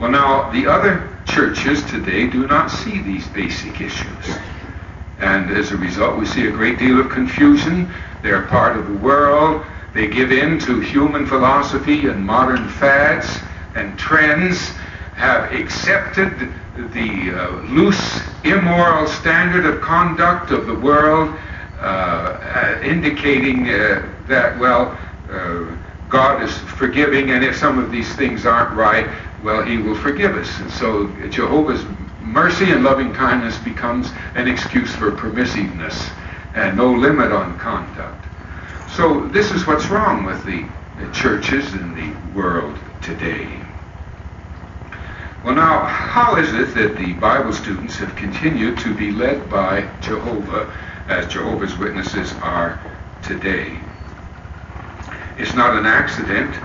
[0.00, 4.38] Well, now, the other churches today do not see these basic issues.
[5.20, 7.92] And as a result, we see a great deal of confusion.
[8.22, 9.64] They're part of the world.
[9.92, 13.38] They give in to human philosophy and modern fads
[13.76, 14.70] and trends
[15.14, 21.32] have accepted the uh, loose, immoral standard of conduct of the world,
[21.78, 24.98] uh, uh, indicating uh, that, well,
[25.30, 25.76] uh,
[26.08, 29.08] God is forgiving, and if some of these things aren't right,
[29.44, 30.58] well, He will forgive us.
[30.58, 31.84] And so Jehovah's
[32.20, 36.10] mercy and loving kindness becomes an excuse for permissiveness
[36.54, 38.24] and no limit on conduct.
[38.90, 40.66] So this is what's wrong with the,
[40.98, 43.60] the churches in the world today.
[45.44, 49.86] Well, now, how is it that the Bible students have continued to be led by
[50.00, 50.72] Jehovah
[51.06, 52.80] as Jehovah's Witnesses are
[53.22, 53.78] today?
[55.36, 56.56] It's not an accident.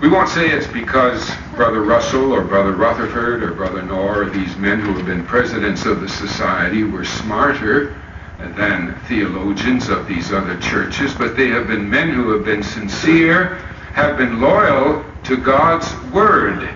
[0.00, 4.80] We won't say it's because Brother Russell or Brother Rutherford or Brother Knorr, these men
[4.80, 7.96] who have been presidents of the society, were smarter
[8.38, 13.56] than theologians of these other churches, but they have been men who have been sincere,
[13.92, 16.68] have been loyal to God's Word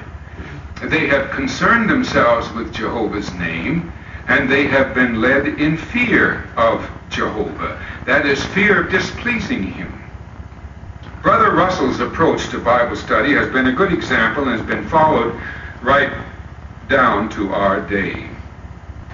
[0.83, 3.93] they have concerned themselves with Jehovah's name,
[4.29, 7.81] and they have been led in fear of Jehovah.
[8.05, 9.98] That is, fear of displeasing him.
[11.23, 15.39] Brother Russell's approach to Bible study has been a good example and has been followed
[15.83, 16.13] right
[16.89, 18.29] down to our day.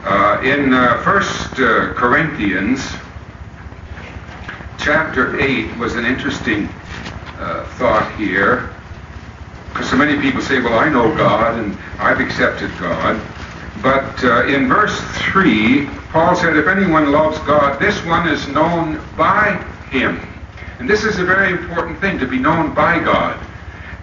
[0.02, 2.86] Uh, in uh, 1 uh, Corinthians,
[4.78, 6.68] chapter 8 was an interesting
[7.38, 8.70] uh, thought here.
[9.68, 13.18] Because so many people say, well, I know God and I've accepted God.
[13.82, 15.00] But uh, in verse
[15.32, 19.56] 3, Paul said, if anyone loves God, this one is known by
[19.90, 20.20] him.
[20.78, 23.38] And this is a very important thing, to be known by God.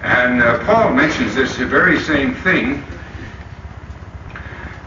[0.02, 2.84] And uh, Paul mentions this very same thing.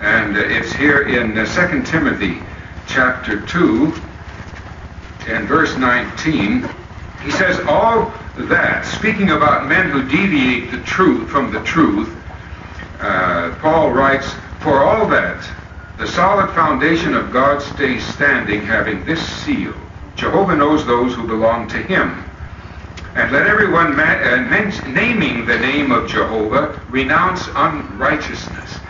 [0.00, 2.42] And uh, it's here in uh, 2 Timothy
[2.86, 3.92] chapter 2
[5.28, 6.68] and verse 19.
[7.22, 12.14] He says, all that, speaking about men who deviate the truth from the truth,
[13.00, 15.48] uh, Paul writes, For all that,
[15.98, 19.74] the solid foundation of God stays standing, having this seal.
[20.16, 22.24] Jehovah knows those who belong to him.
[23.14, 28.80] And let everyone ma- uh, men- naming the name of Jehovah renounce unrighteousness.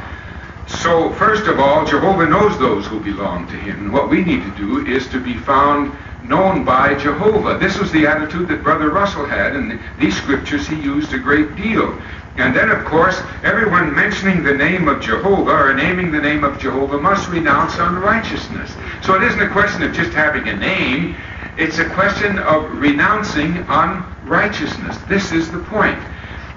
[0.66, 3.92] So, first of all, Jehovah knows those who belong to him.
[3.92, 7.58] What we need to do is to be found known by Jehovah.
[7.58, 11.54] This was the attitude that Brother Russell had, and these scriptures he used a great
[11.54, 12.00] deal.
[12.36, 16.58] And then, of course, everyone mentioning the name of Jehovah or naming the name of
[16.58, 18.74] Jehovah must renounce unrighteousness.
[19.02, 21.16] So it isn't a question of just having a name,
[21.56, 24.98] it's a question of renouncing unrighteousness.
[25.08, 26.02] This is the point.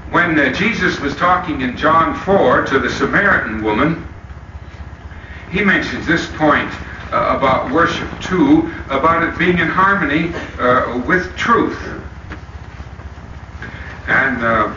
[0.10, 4.04] When uh, Jesus was talking in John 4 to the Samaritan woman,
[5.52, 6.72] he mentions this point
[7.12, 11.78] uh, about worship too, about it being in harmony uh, with truth.
[14.08, 14.76] And uh,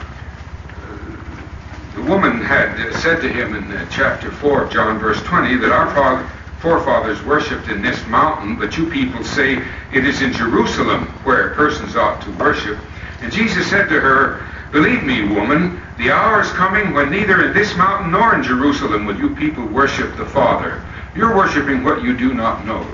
[2.00, 5.70] the woman had said to him in uh, chapter 4 of John, verse 20, that
[5.70, 6.26] our father,
[6.58, 11.96] forefathers worshipped in this mountain, but you people say it is in Jerusalem where persons
[11.96, 12.78] ought to worship.
[13.20, 17.52] And Jesus said to her, Believe me, woman, the hour is coming when neither in
[17.52, 20.82] this mountain nor in Jerusalem will you people worship the Father.
[21.14, 22.86] You're worshiping what you do not know.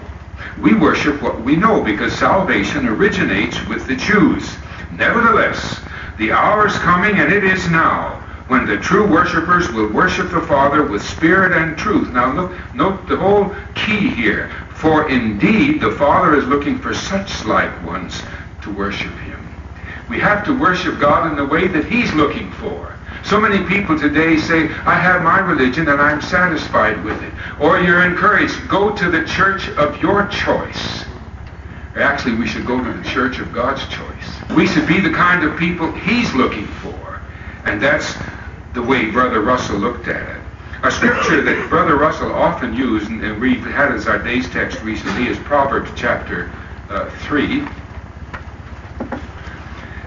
[0.61, 4.57] We worship what we know because salvation originates with the Jews.
[4.91, 5.81] Nevertheless,
[6.19, 10.41] the hour is coming, and it is now, when the true worshippers will worship the
[10.41, 12.13] Father with spirit and truth.
[12.13, 14.51] Now, look, note the whole key here.
[14.71, 18.23] For indeed, the Father is looking for such like ones
[18.63, 19.55] to worship Him.
[20.09, 22.97] We have to worship God in the way that He's looking for.
[23.25, 27.33] So many people today say, I have my religion and I'm satisfied with it.
[27.59, 31.05] Or you're encouraged, go to the church of your choice.
[31.97, 34.55] Actually, we should go to the church of God's choice.
[34.55, 37.21] We should be the kind of people He's looking for.
[37.65, 38.15] And that's
[38.77, 40.43] the way Brother Russell looked at it.
[40.83, 45.29] A scripture that Brother Russell often used, and we've had as our day's text recently,
[45.29, 46.53] is Proverbs chapter
[46.91, 47.67] uh, 3.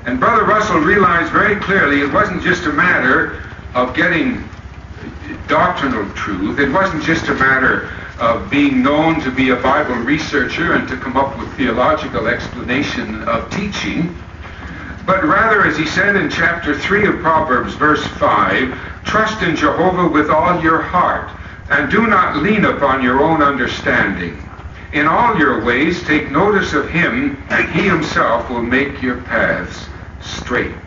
[0.06, 3.44] And Brother Russell realized very clearly it wasn't just a matter
[3.74, 4.48] of getting
[5.48, 6.60] doctrinal truth.
[6.60, 7.90] It wasn't just a matter
[8.20, 13.24] of being known to be a Bible researcher and to come up with theological explanation
[13.24, 14.16] of teaching.
[15.10, 20.08] But rather, as he said in chapter 3 of Proverbs, verse 5, trust in Jehovah
[20.08, 21.32] with all your heart,
[21.72, 24.40] and do not lean upon your own understanding.
[24.94, 29.90] In all your ways take notice of him, and he himself will make your paths
[30.22, 30.78] straight.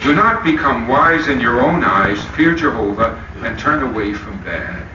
[0.00, 4.86] Do not become wise in your own eyes, fear Jehovah, and turn away from bad.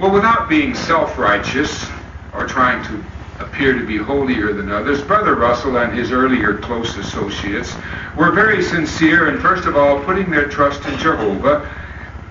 [0.00, 1.88] Well, without being self-righteous
[2.34, 3.04] or trying to
[3.40, 7.74] appear to be holier than others, Brother Russell and his earlier close associates
[8.16, 11.68] were very sincere in, first of all, putting their trust in Jehovah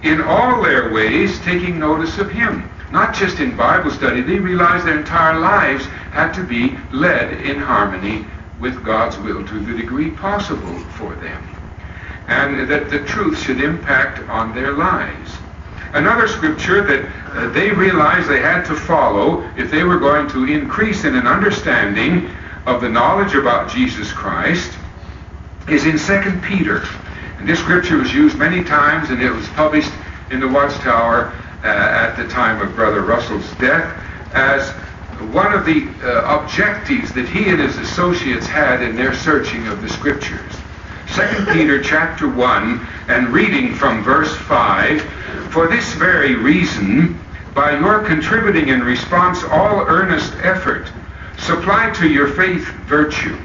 [0.04, 2.70] in all their ways, taking notice of Him.
[2.92, 7.60] Not just in Bible study, they realized their entire lives had to be led in
[7.60, 8.26] harmony
[8.60, 11.44] with God's will to the degree possible for them.
[12.28, 15.38] And that the truth should impact on their lives.
[15.94, 20.46] Another scripture that uh, they realized they had to follow if they were going to
[20.46, 22.30] increase in an understanding
[22.66, 24.78] of the knowledge about Jesus Christ
[25.68, 26.84] is in 2 Peter.
[27.38, 29.92] And this scripture was used many times and it was published
[30.30, 31.34] in the Watchtower
[31.64, 34.70] uh, at the time of Brother Russell's death as
[35.34, 39.82] one of the uh, objectives that he and his associates had in their searching of
[39.82, 40.59] the scriptures.
[41.16, 45.02] 2 Peter chapter 1 and reading from verse 5,
[45.50, 47.20] For this very reason,
[47.56, 50.92] by your contributing in response all earnest effort,
[51.38, 53.38] supply to your faith virtue,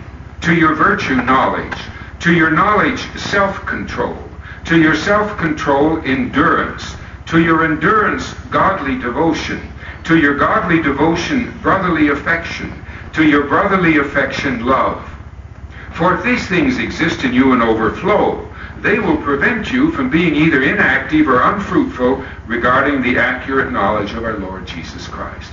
[0.42, 1.78] to your virtue knowledge,
[2.20, 4.18] to your knowledge self-control,
[4.66, 6.96] to your self-control endurance,
[7.26, 9.72] to your endurance godly devotion,
[10.04, 12.84] to your godly devotion, brotherly affection.
[13.14, 15.13] To your brotherly affection, love.
[15.94, 18.48] For if these things exist in you and overflow,
[18.80, 24.24] they will prevent you from being either inactive or unfruitful regarding the accurate knowledge of
[24.24, 25.52] our Lord Jesus Christ.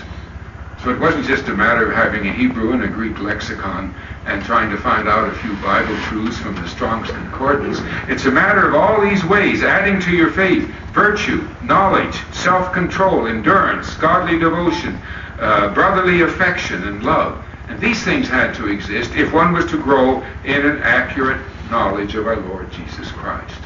[0.84, 3.94] So it wasn't just a matter of having a Hebrew and a Greek lexicon
[4.26, 7.80] and trying to find out a few Bible truths from the Strong's Concordance.
[8.08, 13.94] It's a matter of all these ways, adding to your faith virtue, knowledge, self-control, endurance,
[13.98, 15.00] godly devotion,
[15.38, 17.46] uh, brotherly affection, and love.
[17.72, 22.16] And these things had to exist if one was to grow in an accurate knowledge
[22.16, 23.62] of our Lord Jesus Christ.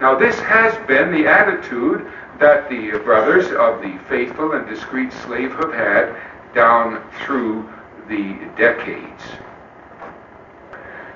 [0.00, 5.50] Now this has been the attitude that the brothers of the faithful and discreet slave
[5.52, 6.14] have had
[6.54, 7.66] down through
[8.06, 9.22] the decades.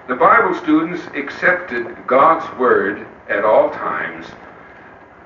[0.08, 4.24] The Bible students accepted God's Word at all times,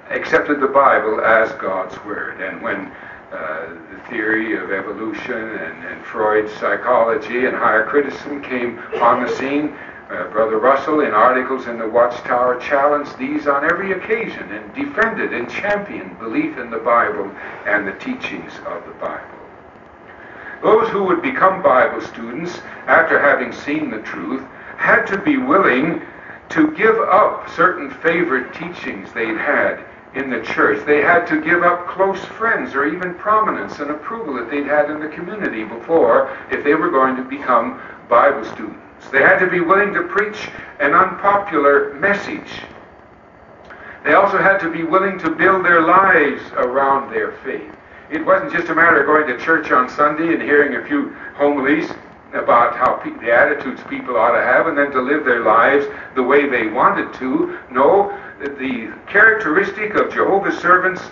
[0.08, 2.40] accepted the Bible as God's Word.
[2.40, 2.90] And when
[3.30, 9.76] the theory of evolution and, and, Freud's psychology and higher criticism came on the scene,
[10.10, 15.32] uh, Brother Russell, in articles in the Watchtower, challenged these on every occasion and defended
[15.32, 17.30] and championed belief in the Bible
[17.66, 19.38] and the teachings of the Bible.
[20.62, 24.42] Those who would become Bible students after having seen the truth
[24.76, 26.02] had to be willing
[26.50, 29.84] to give up certain favorite teachings they'd had
[30.14, 30.84] in the church.
[30.86, 34.90] They had to give up close friends or even prominence and approval that they'd had
[34.90, 38.78] in the community before if they were going to become Bible students.
[39.12, 40.48] They had to be willing to preach
[40.80, 42.50] an unpopular message.
[44.04, 47.70] They also had to be willing to build their lives around their faith.
[48.10, 51.14] It wasn't just a matter of going to church on Sunday and hearing a few
[51.34, 51.90] homilies
[52.32, 55.86] about how pe- the attitudes people ought to have and then to live their lives
[56.14, 57.58] the way they wanted to.
[57.70, 61.02] No, the characteristic of Jehovah's servants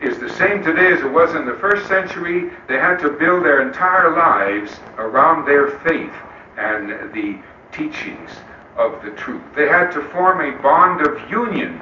[0.00, 2.50] is the same today as it was in the first century.
[2.66, 6.12] They had to build their entire lives around their faith
[6.56, 7.38] and the
[7.72, 8.30] teachings
[8.76, 9.42] of the truth.
[9.54, 11.80] They had to form a bond of union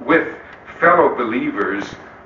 [0.00, 0.36] with
[0.80, 1.84] fellow believers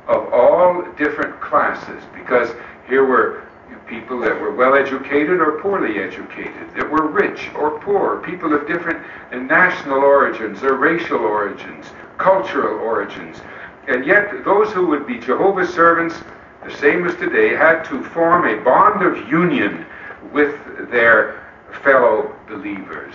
[0.08, 2.54] of all different classes because
[2.88, 3.46] here were
[3.86, 8.66] people that were well educated or poorly educated, that were rich or poor, people of
[8.66, 11.86] different national origins or racial origins,
[12.18, 13.40] cultural origins.
[13.88, 16.16] And yet, those who would be Jehovah's servants,
[16.64, 19.86] the same as today, had to form a bond of union
[20.32, 20.58] with
[20.90, 21.46] their
[21.82, 23.14] fellow believers.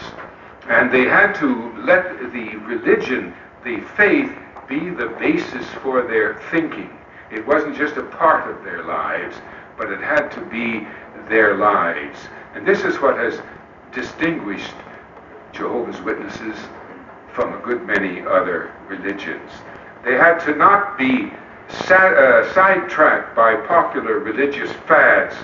[0.69, 3.33] And they had to let the religion,
[3.63, 4.31] the faith,
[4.69, 6.89] be the basis for their thinking.
[7.29, 9.35] It wasn't just a part of their lives,
[9.77, 10.87] but it had to be
[11.27, 12.19] their lives.
[12.55, 13.41] And this is what has
[13.91, 14.73] distinguished
[15.51, 16.57] Jehovah's Witnesses
[17.33, 19.51] from a good many other religions.
[20.03, 21.31] They had to not be
[21.71, 25.35] uh, sidetracked by popular religious fads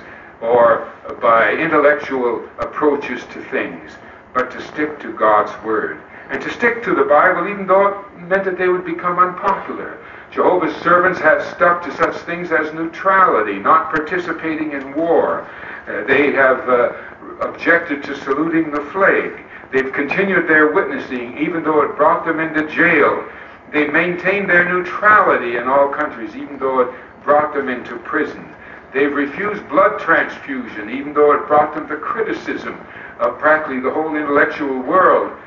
[0.42, 3.94] or by intellectual approaches to things,
[4.34, 6.02] but to stick to God's Word.
[6.30, 9.98] And to stick to the Bible, even though it meant that they would become unpopular.
[10.30, 15.48] Jehovah's servants have stuck to such things as neutrality, not participating in war.
[15.88, 16.92] Uh, they have uh,
[17.40, 19.46] objected to saluting the flag.
[19.72, 23.28] They've continued their witnessing, even though it brought them into jail.
[23.72, 26.90] They've maintained their neutrality in all countries, even though it
[27.24, 28.54] brought them into prison.
[28.94, 32.80] They've refused blood transfusion, even though it brought them to criticism
[33.20, 35.38] of practically the whole intellectual world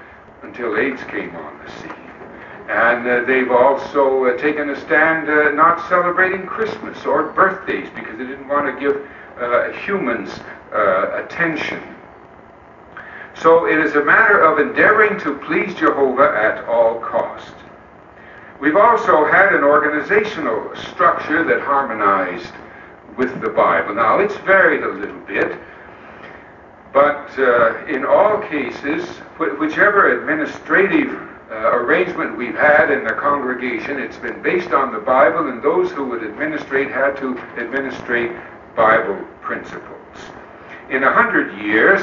[0.43, 2.11] until AIDS came on the scene.
[2.69, 8.17] And uh, they've also uh, taken a stand uh, not celebrating Christmas or birthdays because
[8.19, 9.09] they didn't want to give
[9.41, 10.31] uh, humans
[10.73, 11.83] uh, attention.
[13.41, 17.55] So it is a matter of endeavoring to please Jehovah at all cost.
[18.61, 22.53] We've also had an organizational structure that harmonized
[23.17, 23.95] with the Bible.
[23.95, 25.59] Now, it's varied a little bit,
[26.93, 31.11] but uh, in all cases, whichever administrative
[31.51, 33.99] uh, arrangement we've had in the congregation.
[33.99, 38.33] It's been based on the Bible, and those who would administrate had to administrate
[38.77, 40.17] Bible principles.
[40.91, 42.03] In a hundred years,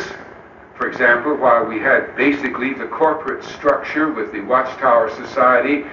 [0.78, 5.84] for example, while we had basically the corporate structure with the Watchtower Society,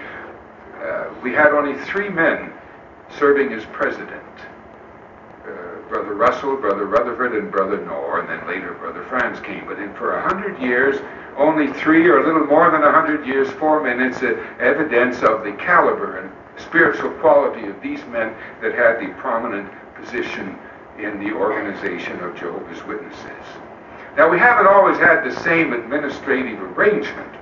[0.83, 2.53] uh, we had only three men
[3.19, 4.23] serving as president.
[5.43, 9.67] Uh, Brother Russell, Brother Rutherford, and Brother Knorr, and then later Brother Franz came.
[9.67, 11.01] But in, for a hundred years,
[11.39, 15.45] only three or a little more than a hundred years, four minutes, uh, evidence of
[15.45, 16.31] the caliber and
[16.61, 20.59] spiritual quality of these men that had the prominent position
[20.99, 23.64] in the organization of Jehovah's Witnesses.
[24.17, 27.35] Now, we haven't always had the same administrative arrangement.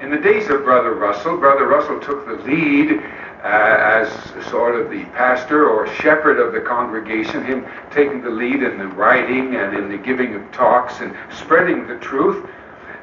[0.00, 3.02] In the days of Brother Russell, Brother Russell took the lead
[3.42, 4.08] uh, as
[4.46, 8.86] sort of the pastor or shepherd of the congregation, him taking the lead in the
[8.86, 12.48] writing and in the giving of talks and spreading the truth.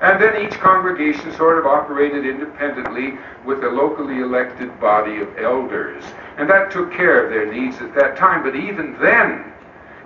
[0.01, 6.03] And then each congregation sort of operated independently with a locally elected body of elders.
[6.37, 8.43] And that took care of their needs at that time.
[8.43, 9.53] But even then,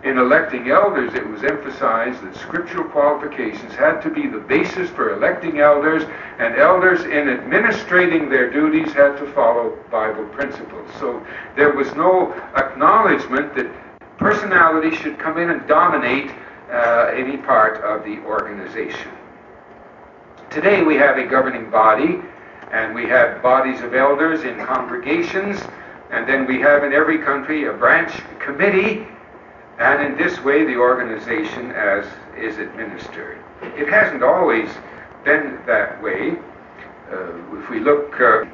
[0.03, 5.13] in electing elders, it was emphasized that scriptural qualifications had to be the basis for
[5.13, 6.03] electing elders,
[6.37, 10.89] and elders, in administrating their duties, had to follow Bible principles.
[10.99, 11.25] So
[11.57, 13.69] there was no acknowledgement that
[14.17, 16.31] personality should come in and dominate
[16.71, 19.11] uh, any part of the organization.
[20.49, 22.21] Today we have a governing body,
[22.71, 25.61] and we have bodies of elders in congregations,
[26.11, 29.05] and then we have in every country a branch committee,
[29.79, 32.05] and in this way the organization as
[32.37, 33.37] is administered.
[33.61, 34.69] It hasn't always
[35.23, 36.37] been that way.
[37.11, 38.45] Uh, if we look uh,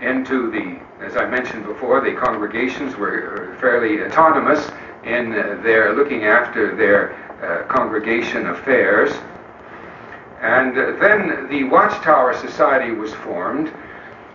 [0.00, 4.70] into the, as I mentioned before, the congregations were fairly autonomous
[5.04, 9.12] in uh, their looking after their uh, congregation affairs.
[10.40, 13.72] And then the Watchtower Society was formed,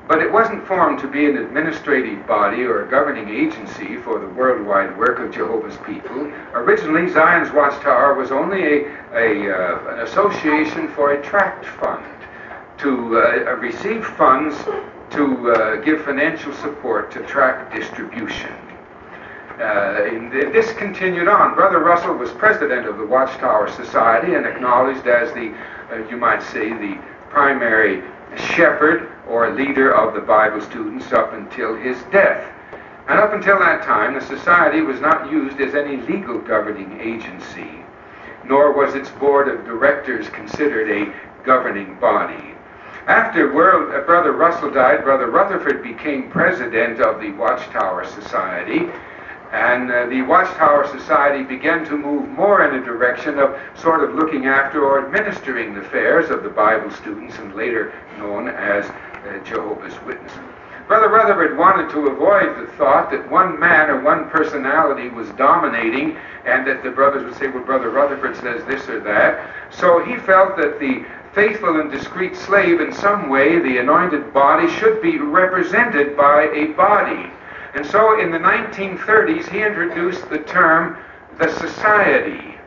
[0.10, 4.28] but it wasn't formed to be an administrative body or a governing agency for the
[4.30, 6.34] worldwide work of Jehovah's people.
[6.54, 12.04] Originally, Zion's Watchtower was only a, a uh, an association for a tract fund
[12.80, 14.56] to uh, receive funds
[15.12, 18.52] to uh, give financial support to tract distribution.
[19.62, 21.54] Uh, this continued on.
[21.54, 25.54] Brother Russell was president of the Watchtower Society and acknowledged as the
[25.92, 27.00] uh, you might say, the
[27.30, 28.02] primary
[28.38, 32.52] shepherd or leader of the Bible students up until his death.
[33.08, 37.84] And up until that time, the society was not used as any legal governing agency,
[38.46, 41.14] nor was its board of directors considered a
[41.44, 42.56] governing body.
[43.08, 48.92] After World, uh, Brother Russell died, Brother Rutherford became president of the Watchtower Society,
[49.52, 54.14] and uh, the Watchtower Society began to move more in a direction of sort of
[54.14, 58.86] looking after or administering the affairs of the Bible students and later known as
[59.28, 60.40] uh, Jehovah's Witnesses.
[60.88, 66.18] Brother Rutherford wanted to avoid the thought that one man or one personality was dominating
[66.46, 69.54] and that the brothers would say, well, Brother Rutherford says this or that.
[69.70, 71.06] So he felt that the
[71.36, 76.74] faithful and discreet slave, in some way, the anointed body, should be represented by a
[76.74, 77.32] body.
[77.76, 80.98] And so in the 1930s, he introduced the term
[81.38, 82.58] the society.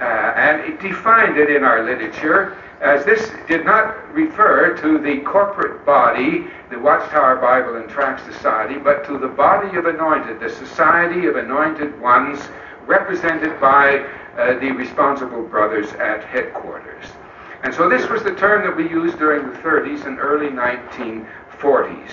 [0.00, 5.18] Uh, and it defined it in our literature as this did not refer to the
[5.22, 10.48] corporate body, the Watchtower Bible and Tract Society, but to the body of anointed, the
[10.48, 12.40] society of anointed ones
[12.86, 14.06] represented by
[14.36, 17.04] uh, the responsible brothers at headquarters.
[17.64, 22.12] And so this was the term that we used during the 30s and early 1940s.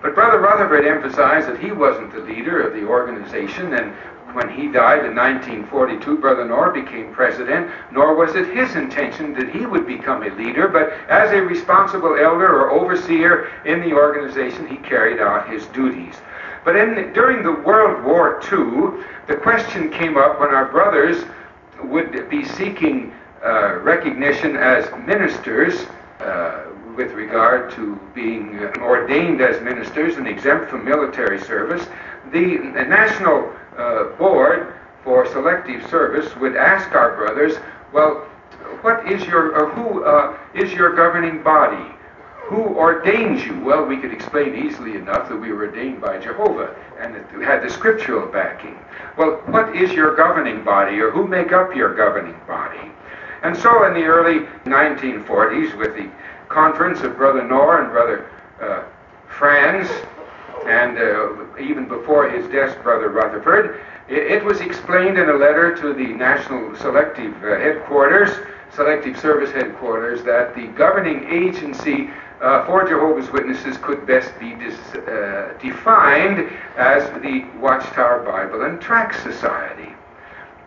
[0.00, 3.92] But Brother Rutherford emphasized that he wasn't the leader of the organization, and
[4.34, 9.48] when he died in 1942, Brother Knorr became president, nor was it his intention that
[9.50, 14.66] he would become a leader, but as a responsible elder or overseer in the organization,
[14.66, 16.14] he carried out his duties.
[16.64, 21.24] But in, during the World War II, the question came up when our brothers
[21.82, 23.12] would be seeking
[23.44, 25.86] uh, recognition as ministers
[26.20, 26.64] uh,
[26.96, 31.86] with regard to being ordained as ministers and exempt from military service,
[32.32, 34.74] the National uh, Board
[35.04, 37.54] for Selective Service would ask our brothers,
[37.92, 38.26] well,
[38.82, 41.94] what is your, or who uh, is your governing body?
[42.48, 43.60] Who ordains you?
[43.60, 47.44] Well, we could explain easily enough that we were ordained by Jehovah and that we
[47.44, 48.78] had the scriptural backing.
[49.16, 52.90] Well, what is your governing body, or who make up your governing body?
[53.42, 56.10] And so in the early 1940s, with the
[56.48, 58.84] conference of Brother Knorr and Brother uh,
[59.28, 59.88] Franz,
[60.66, 65.74] and uh, even before his death, Brother Rutherford, it, it, was explained in a letter
[65.76, 68.30] to the National Selective uh, Headquarters,
[68.74, 75.52] Selective Service Headquarters, that the governing agency uh, for Jehovah's Witnesses could best be uh,
[75.58, 79.92] defined as the Watchtower Bible and Tract Society.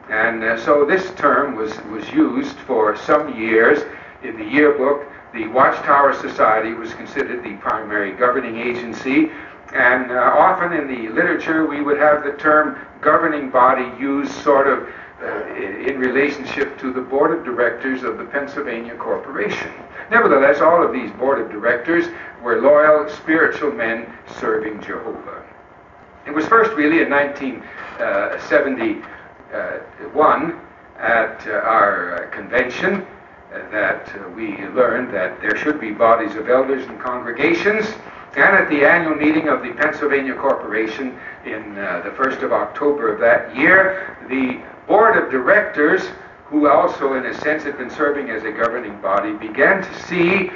[0.09, 3.83] And uh, so this term was, was used for some years
[4.23, 9.31] in the yearbook the Watchtower Society was considered the primary governing agency,
[9.73, 14.67] and uh, often in the literature we would have the term governing body used sort
[14.67, 14.87] of
[15.21, 19.71] uh, in relationship to the board of directors of the Pennsylvania Corporation.
[20.09, 22.07] Nevertheless, all of these board of directors
[22.41, 25.45] were loyal, spiritual men serving Jehovah.
[26.25, 29.03] It was first really in 1971
[29.53, 30.51] uh,
[30.99, 33.05] at our convention
[33.71, 37.85] that uh, we learned that there should be bodies of elders and congregations.
[38.35, 43.13] And at the annual meeting of the Pennsylvania Corporation in uh, the 1st of October
[43.13, 46.01] of that year, the board of directors,
[46.45, 50.49] who also in a sense had been serving as a governing body, began to see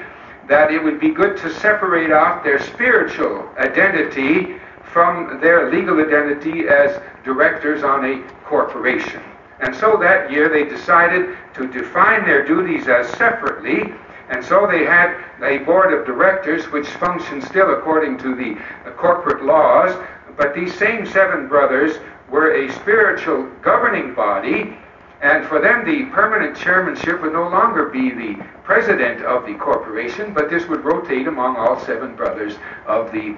[0.47, 6.69] that it would be good to separate out their spiritual identity from their legal identity
[6.69, 9.21] as directors on a corporation.
[9.59, 13.93] And so that year they decided to define their duties as separately,
[14.29, 18.55] and so they had a board of directors which functioned still according to the
[18.85, 19.95] uh, corporate laws,
[20.37, 21.97] but these same seven brothers
[22.29, 24.75] were a spiritual governing body,
[25.21, 30.33] and for them the permanent chairmanship would no longer be the president of the corporation,
[30.33, 32.55] but this would rotate among all seven brothers
[32.87, 33.37] of the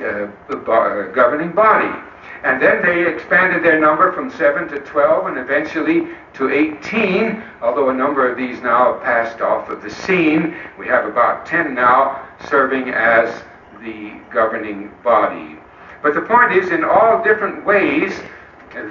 [0.00, 2.02] uh, uh governing body.
[2.44, 7.88] And then they expanded their number from 7 to 12 and eventually to 18, although
[7.88, 10.54] a number of these now have passed off of the scene.
[10.78, 13.42] We have about 10 now serving as
[13.80, 15.56] the governing body.
[16.02, 18.20] But the point is, in all different ways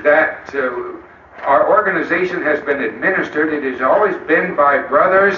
[0.01, 0.97] that uh,
[1.43, 5.37] our organization has been administered, it has always been by brothers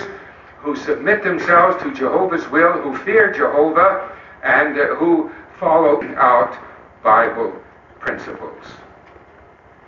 [0.60, 4.10] who submit themselves to Jehovah's will, who fear Jehovah,
[4.42, 6.58] and uh, who follow out
[7.04, 7.62] Bible
[8.06, 8.64] principles.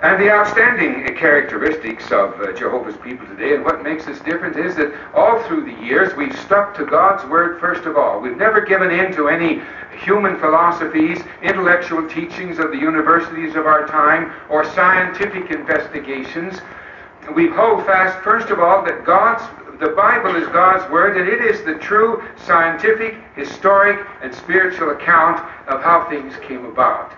[0.02, 4.76] And the outstanding characteristics of uh, Jehovah's people today, and what makes us different, is
[4.76, 8.20] that all through the years we've stuck to God's Word first of all.
[8.20, 9.62] We've never given in to any
[10.00, 16.60] human philosophies, intellectual teachings of the universities of our time, or scientific investigations.
[17.36, 19.44] We hold fast, first of all, that God's
[19.80, 25.40] the Bible is God's Word, and it is the true scientific, historic, and spiritual account
[25.68, 27.14] of how things came about.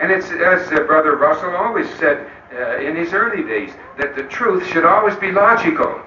[0.00, 4.24] And it's as uh, Brother Russell always said uh, in his early days, that the
[4.24, 6.00] truth should always be logical.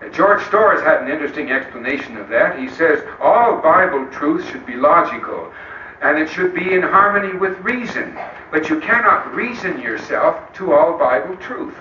[0.00, 2.58] Uh, George Storrs had an interesting explanation of that.
[2.58, 5.52] He says all Bible truth should be logical,
[6.00, 8.18] and it should be in harmony with reason.
[8.50, 11.74] But you cannot reason yourself to all Bible truth,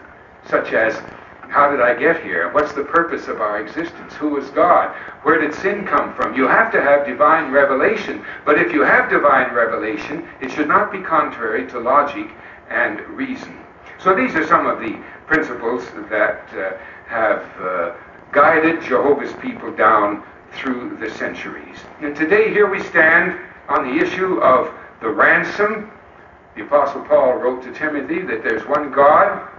[0.47, 1.01] such as
[1.49, 2.51] How did I get here?
[2.53, 4.13] What's the purpose of our existence?
[4.13, 4.95] Who is God?
[5.23, 6.35] Where did sin come from?
[6.35, 8.23] You have to have divine revelation.
[8.45, 12.29] But if you have divine revelation, it should not be contrary to logic
[12.69, 13.57] and reason.
[13.97, 16.77] So these are some of the principles that uh,
[17.07, 17.95] have uh,
[18.31, 20.23] guided Jehovah's people down
[20.53, 21.79] through the centuries.
[22.01, 24.71] And today, here we stand on the issue of
[25.01, 25.91] the ransom.
[26.55, 29.49] The Apostle Paul wrote to Timothy that there's one God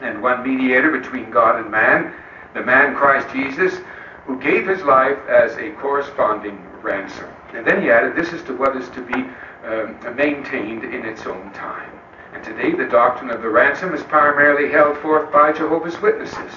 [0.00, 2.14] and one mediator between God and man,
[2.54, 3.80] the man Christ Jesus,
[4.26, 7.28] who gave his life as a corresponding ransom.
[7.52, 9.24] And then he added, This is to what is to be
[9.66, 11.90] um, maintained in its own time.
[12.32, 16.52] And today, the doctrine of the ransom is primarily held forth by Jehovah's Witnesses.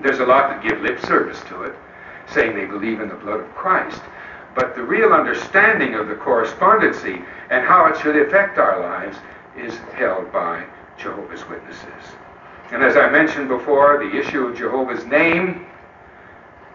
[0.00, 1.74] There's a lot that give lip service to it,
[2.28, 4.00] saying they believe in the blood of Christ.
[4.54, 9.18] But the real understanding of the correspondency and how it should affect our lives
[9.56, 10.64] is held by
[10.96, 12.14] Jehovah's Witnesses.
[12.72, 15.66] And as I mentioned before, the issue of Jehovah's name,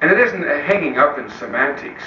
[0.02, 2.04] and it isn't hanging up in semantics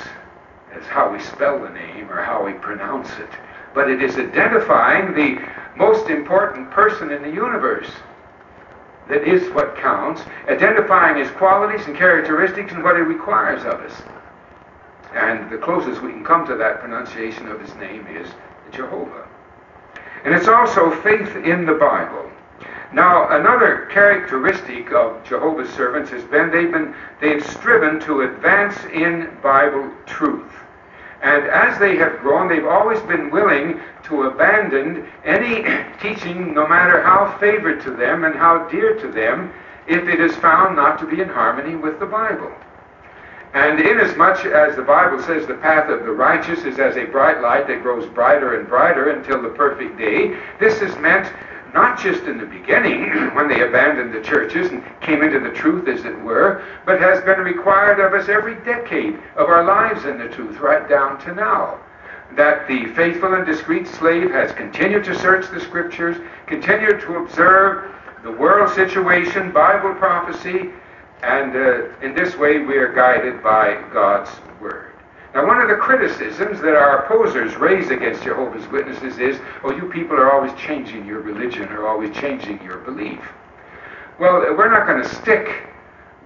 [0.72, 3.28] as how we spell the name or how we pronounce it,
[3.74, 5.39] but it is identifying the
[5.76, 7.91] most important person in the universe.
[9.09, 14.01] That is what counts, identifying his qualities and characteristics and what he requires of us.
[15.14, 18.28] And the closest we can come to that pronunciation of his name is
[18.70, 19.28] Jehovah.
[20.24, 22.30] And it's also faith in the Bible.
[22.93, 29.30] Now, another characteristic of Jehovah's servants has been they've been they've striven to advance in
[29.43, 30.53] Bible truth.
[31.22, 35.64] And as they have grown, they've always been willing to abandon any
[36.03, 39.53] teaching, no matter how favored to them and how dear to them,
[39.86, 42.53] if it is found not to be in harmony with the Bible.
[43.55, 47.40] And inasmuch as the Bible says the path of the righteous is as a bright
[47.40, 51.30] light that grows brighter and brighter until the perfect day, this is meant
[51.75, 55.89] not just in the beginning when they abandoned the churches and came into the truth,
[55.89, 60.18] as it were, but has been required of us every decade of our lives in
[60.18, 61.81] the truth, right down to now.
[62.37, 66.16] That the faithful and discreet slave has continued to search the scriptures,
[66.47, 67.93] continued to observe
[68.23, 70.70] the world situation, Bible prophecy,
[71.23, 74.91] and uh, in this way we are guided by God's Word.
[75.35, 79.89] Now, one of the criticisms that our opposers raise against Jehovah's Witnesses is, oh, you
[79.89, 83.20] people are always changing your religion or always changing your belief.
[84.20, 85.66] Well, we're not going to stick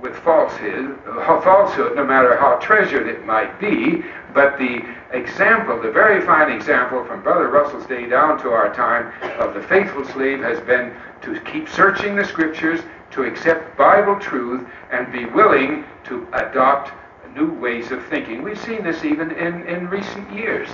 [0.01, 4.03] with falsehood, uh, falsehood, no matter how treasured it might be,
[4.35, 4.83] but the
[5.13, 9.63] example, the very fine example from Brother Russell's day down to our time of the
[9.63, 12.81] faithful slave has been to keep searching the scriptures,
[13.13, 16.91] to accept Bible truth, and be willing to adopt
[17.37, 18.43] new ways of thinking.
[18.43, 20.69] We've seen this even in, in recent years.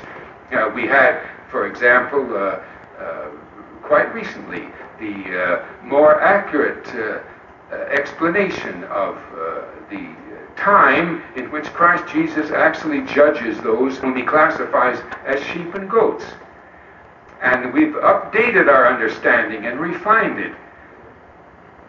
[0.52, 2.62] Uh, we had, for example, uh,
[3.02, 3.30] uh,
[3.82, 4.68] quite recently,
[5.00, 7.20] the uh, more accurate uh,
[7.72, 9.16] uh, explanation of
[9.90, 10.14] the
[10.56, 16.24] time in which Christ Jesus actually judges those whom he classifies as sheep and goats.
[17.42, 20.54] And we've updated our understanding and refined it.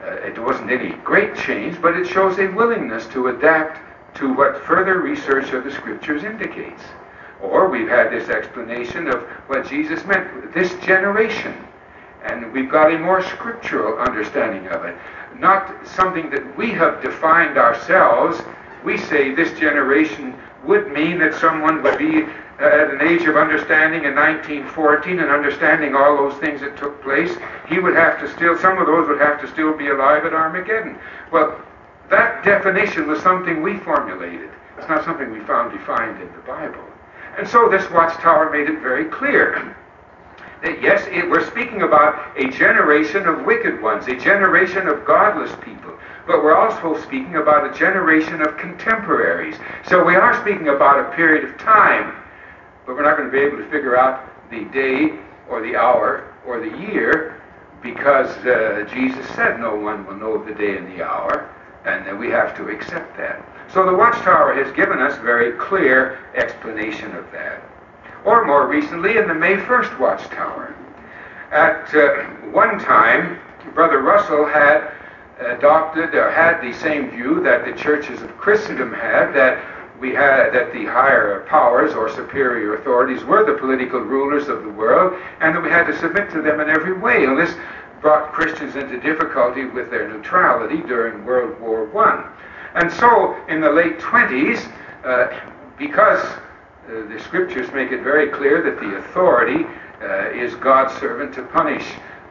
[0.02, 3.80] it wasn't any great change, but it shows a willingness to adapt
[4.16, 6.84] to what further research of the scriptures indicates.
[7.42, 11.56] Or we've had this explanation of what Jesus meant, this generation.
[12.24, 14.96] And we've got a more scriptural understanding of it.
[15.38, 18.42] Not something that we have defined ourselves.
[18.86, 22.24] We say this generation would mean that someone would be
[22.60, 27.36] at an age of understanding in 1914 and understanding all those things that took place.
[27.68, 30.34] He would have to still, some of those would have to still be alive at
[30.34, 30.98] Armageddon.
[31.32, 31.62] Well,
[32.14, 34.50] that definition was something we formulated.
[34.78, 36.84] It's not something we found defined in the Bible.
[37.38, 39.76] And so this watchtower made it very clear
[40.62, 45.52] that yes, it, we're speaking about a generation of wicked ones, a generation of godless
[45.64, 45.98] people,
[46.28, 49.56] but we're also speaking about a generation of contemporaries.
[49.88, 52.16] So we are speaking about a period of time,
[52.86, 55.18] but we're not going to be able to figure out the day
[55.50, 57.42] or the hour or the year
[57.82, 61.50] because uh, Jesus said no one will know the day and the hour
[61.86, 63.44] and that we have to accept that.
[63.74, 67.64] So the Watchtower has given us very clear explanation of that.
[68.24, 70.76] Or more recently, in the May 1st Watchtower.
[71.52, 73.40] At uh, one time,
[73.74, 74.92] Brother Russell had
[75.40, 79.64] adopted or had the same view that the churches of Christendom had, that
[80.00, 84.70] we had that the higher powers or superior authorities were the political rulers of the
[84.70, 87.26] world, and that we had to submit to them in every way.
[87.36, 87.56] This
[88.04, 92.30] brought Christians into difficulty with their neutrality during World War I.
[92.76, 94.72] And so, in the late 20s,
[95.06, 95.40] uh,
[95.78, 99.66] because uh, the scriptures make it very clear that the authority
[100.02, 101.86] uh, is God's servant to punish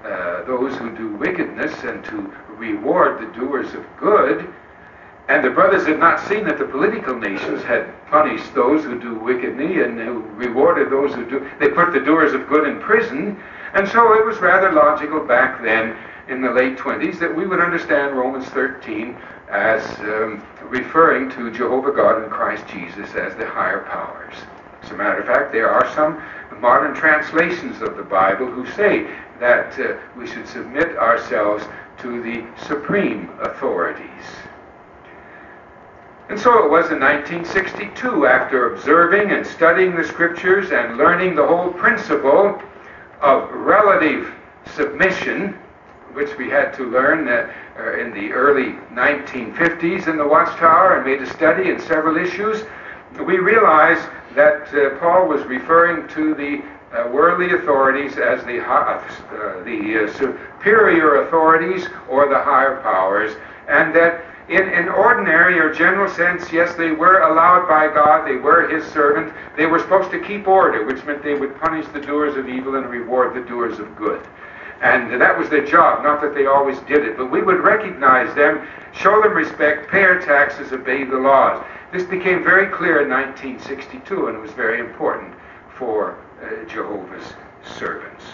[0.05, 4.53] uh, those who do wickedness and to reward the doers of good.
[5.29, 9.15] And the brothers had not seen that the political nations had punished those who do
[9.15, 11.49] wickedly and who rewarded those who do.
[11.59, 13.41] They put the doers of good in prison.
[13.75, 15.97] And so it was rather logical back then
[16.29, 19.17] in the late 20s that we would understand Romans 13
[19.49, 24.35] as um, referring to Jehovah God and Christ Jesus as the higher powers.
[24.83, 26.23] As a matter of fact, there are some
[26.61, 29.07] modern translations of the Bible who say
[29.41, 31.65] that uh, we should submit ourselves
[31.99, 34.07] to the supreme authorities.
[36.29, 41.47] And so it was in 1962, after observing and studying the scriptures and learning the
[41.47, 42.61] whole principle
[43.23, 44.35] of relative
[44.75, 45.55] submission,
[46.13, 51.07] which we had to learn uh, uh, in the early 1950s in the Watchtower and
[51.07, 52.65] made a study in several issues,
[53.25, 56.63] we realized that uh, Paul was referring to the
[56.93, 63.35] uh, worldly authorities as the, uh, the uh, superior authorities or the higher powers,
[63.69, 68.37] and that in an ordinary or general sense, yes, they were allowed by God, they
[68.37, 72.01] were His servant, they were supposed to keep order, which meant they would punish the
[72.01, 74.27] doers of evil and reward the doers of good.
[74.83, 78.35] And that was their job, not that they always did it, but we would recognize
[78.35, 81.65] them, show them respect, pay our taxes, obey the laws.
[81.93, 85.35] This became very clear in 1962, and it was very important
[85.77, 87.35] for uh, Jehovah's
[87.65, 88.25] servants.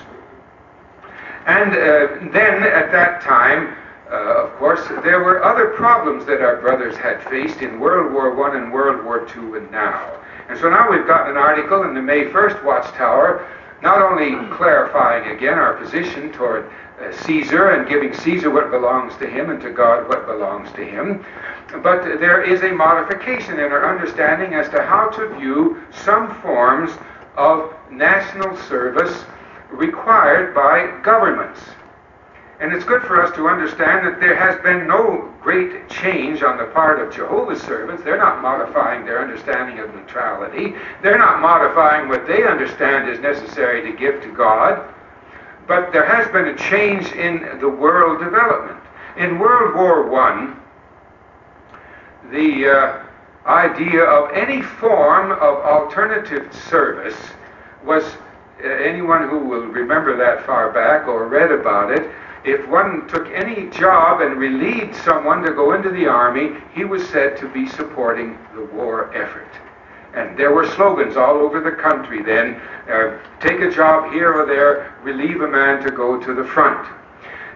[1.47, 3.77] And uh, then at that time,
[4.11, 8.33] uh, of course, there were other problems that our brothers had faced in World War
[8.51, 10.19] I and World War II and now.
[10.49, 13.47] And so now we've got an article in the May 1st Watchtower
[13.83, 19.27] not only clarifying again our position toward uh, Caesar and giving Caesar what belongs to
[19.29, 21.25] him and to God what belongs to him,
[21.83, 26.91] but there is a modification in our understanding as to how to view some forms
[27.37, 29.25] of national service
[29.71, 31.61] required by governments.
[32.61, 36.59] And it's good for us to understand that there has been no great change on
[36.59, 38.03] the part of Jehovah's servants.
[38.03, 40.75] They're not modifying their understanding of neutrality.
[41.01, 44.93] They're not modifying what they understand is necessary to give to God.
[45.69, 48.81] But there has been a change in the world development.
[49.17, 50.57] In World War I,
[52.33, 53.03] the uh,
[53.47, 57.17] idea of any form of alternative service
[57.85, 58.05] was
[58.65, 62.11] uh, anyone who will remember that far back or read about it
[62.45, 67.07] if one took any job and relieved someone to go into the army, he was
[67.09, 69.49] said to be supporting the war effort.
[70.15, 74.47] And there were slogans all over the country then uh, take a job here or
[74.47, 76.89] there, relieve a man to go to the front.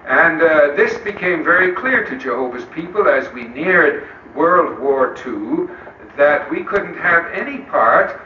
[0.07, 5.69] And uh, this became very clear to Jehovah's people as we neared World War II
[6.17, 8.21] that we couldn't have any part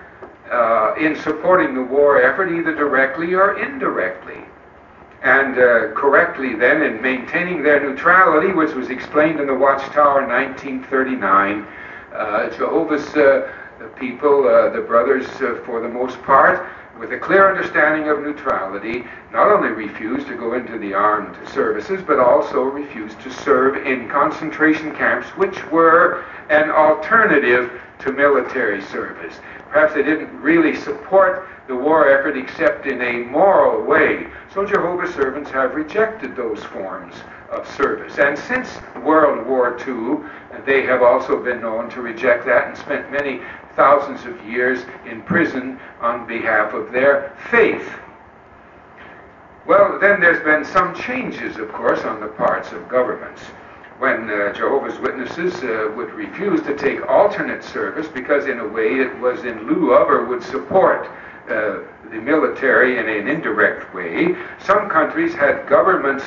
[0.51, 4.46] uh, in supporting the war effort either directly or indirectly
[5.27, 10.29] and uh, correctly then in maintaining their neutrality, which was explained in the Watchtower in
[10.29, 11.67] 1939.
[12.15, 13.53] Uh, Jehovah's uh,
[13.97, 19.05] people, uh, the brothers uh, for the most part, with a clear understanding of neutrality,
[19.33, 24.09] not only refused to go into the armed services, but also refused to serve in
[24.09, 29.41] concentration camps, which were an alternative to military service.
[29.71, 34.27] Perhaps they didn't really support the war effort except in a moral way.
[34.53, 37.15] So Jehovah's servants have rejected those forms
[37.51, 38.19] of service.
[38.19, 40.19] And since World War II,
[40.65, 43.41] they have also been known to reject that and spent many
[43.75, 47.89] thousands of years in prison on behalf of their faith.
[49.67, 53.43] Well, then there's been some changes, of course, on the parts of governments
[53.99, 59.01] when uh, Jehovah's Witnesses uh, would refuse to take alternate service because, in a way,
[59.01, 61.11] it was in lieu of or would support
[61.49, 61.81] uh,
[62.11, 64.37] the military in an indirect way.
[64.65, 66.25] Some countries had governments,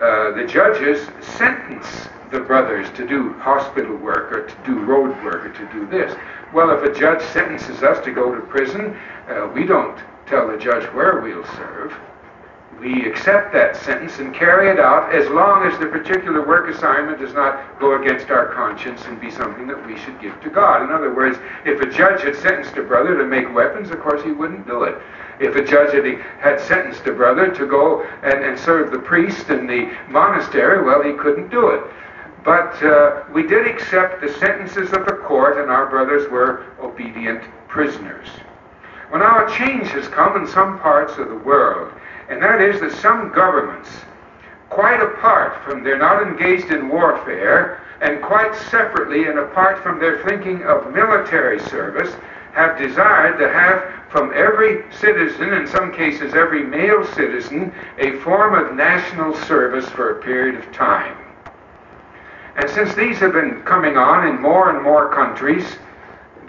[0.00, 5.44] uh, the judges sentence the brothers to do hospital work or to do road work
[5.44, 6.16] or to do this.
[6.54, 8.96] Well, if a judge sentences us to go to prison,
[9.28, 11.92] uh, we don't tell the judge where we'll serve
[12.80, 17.20] we accept that sentence and carry it out as long as the particular work assignment
[17.20, 20.82] does not go against our conscience and be something that we should give to God.
[20.82, 24.22] In other words, if a judge had sentenced a brother to make weapons, of course
[24.24, 24.96] he wouldn't do it.
[25.38, 26.04] If a judge had,
[26.40, 31.02] had sentenced a brother to go and, and serve the priest in the monastery, well,
[31.02, 31.82] he couldn't do it.
[32.44, 37.42] But uh, we did accept the sentences of the court, and our brothers were obedient
[37.68, 38.26] prisoners.
[39.10, 41.92] Well, now a change has come in some parts of the world
[42.28, 43.90] and that is that some governments,
[44.70, 50.24] quite apart from, they're not engaged in warfare, and quite separately and apart from their
[50.24, 52.14] thinking of military service,
[52.52, 58.54] have desired to have from every citizen, in some cases every male citizen, a form
[58.54, 61.16] of national service for a period of time.
[62.56, 65.64] And since these have been coming on in more and more countries,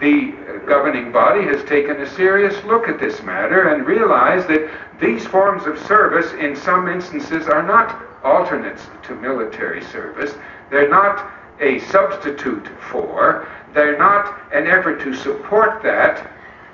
[0.00, 0.32] the
[0.66, 4.70] governing body has taken a serious look at this matter and realized that
[5.00, 10.34] these forms of service, in some instances, are not alternates to military service.
[10.70, 11.30] They're not
[11.60, 16.30] a substitute for, they're not an effort to support that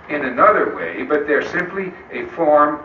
[0.09, 2.83] in another way, but they're simply a form,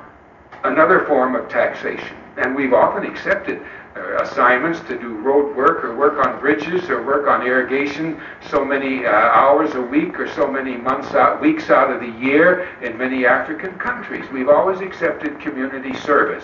[0.64, 2.18] another form of taxation.
[2.38, 3.62] And we've often accepted
[3.96, 8.20] assignments to do road work or work on bridges or work on irrigation
[8.50, 12.20] so many uh, hours a week or so many months out, weeks out of the
[12.20, 14.30] year in many African countries.
[14.32, 16.43] We've always accepted community service.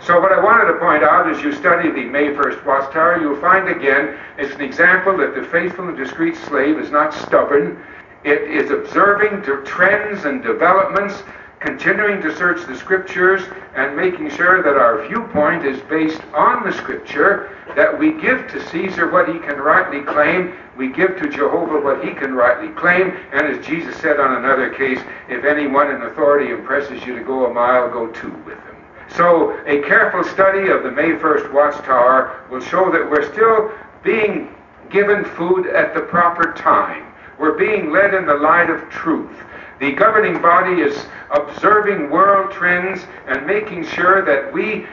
[0.00, 3.40] So what I wanted to point out as you study the May 1st Watchtower, you'll
[3.40, 7.82] find again it's an example that the faithful and discreet slave is not stubborn.
[8.24, 11.22] It is observing trends and developments
[11.60, 13.42] continuing to search the scriptures
[13.74, 18.64] and making sure that our viewpoint is based on the scripture, that we give to
[18.68, 23.16] Caesar what he can rightly claim, we give to Jehovah what he can rightly claim,
[23.32, 27.46] and as Jesus said on another case, if anyone in authority impresses you to go
[27.46, 28.76] a mile, go two with him.
[29.08, 34.54] So a careful study of the May 1st Watchtower will show that we're still being
[34.90, 37.12] given food at the proper time.
[37.38, 39.36] We're being led in the light of truth.
[39.78, 44.86] The governing body is observing world trends and making sure that we,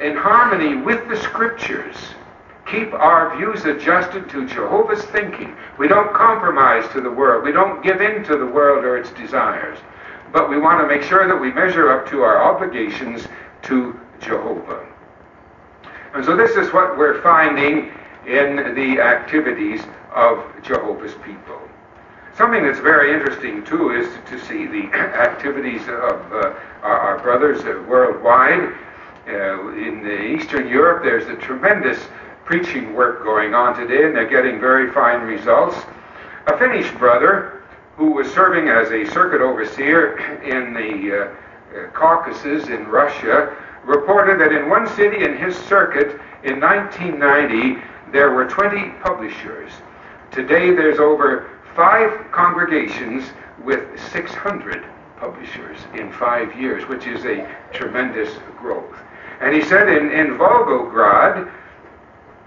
[0.00, 1.96] in harmony with the scriptures,
[2.66, 5.56] keep our views adjusted to Jehovah's thinking.
[5.78, 7.44] We don't compromise to the world.
[7.44, 9.78] We don't give in to the world or its desires.
[10.32, 13.26] But we want to make sure that we measure up to our obligations
[13.62, 14.86] to Jehovah.
[16.14, 17.92] And so this is what we're finding
[18.26, 19.82] in the activities
[20.14, 21.65] of Jehovah's people.
[22.36, 27.18] Something that's very interesting, too, is to, to see the activities of uh, our, our,
[27.20, 28.74] brothers uh, worldwide.
[29.26, 31.98] Uh, in Eastern Europe, there's a tremendous
[32.44, 35.78] preaching work going on today, and they're getting very fine results.
[36.48, 37.62] A Finnish brother
[37.96, 43.56] who was serving as a circuit overseer in the uh, uh, Caucasus in Russia
[43.86, 47.82] reported that in one city in his circuit in 1990
[48.12, 49.72] there were 20 publishers.
[50.30, 53.22] Today there's over five congregations
[53.62, 54.84] with 600
[55.18, 58.96] publishers in five years, which is a tremendous growth.
[59.40, 61.52] And he said in, in Volgograd,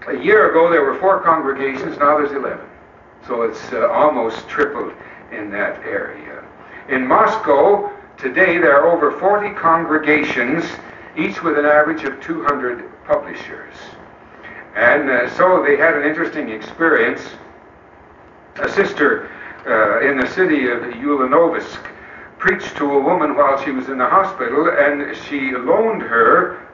[0.08, 2.66] a year ago there were four congregations, now there's 11.
[3.26, 4.92] So it's uh, almost tripled
[5.30, 6.44] in that area.
[6.88, 10.64] In Moscow, today there are over 40 congregations,
[11.16, 13.74] each with an average of 200 publishers.
[14.74, 17.22] And uh, so they had an interesting experience
[18.62, 19.30] a sister
[19.66, 21.80] uh, in the city of Ulyanovsk
[22.38, 26.66] preached to a woman while she was in the hospital, and she loaned her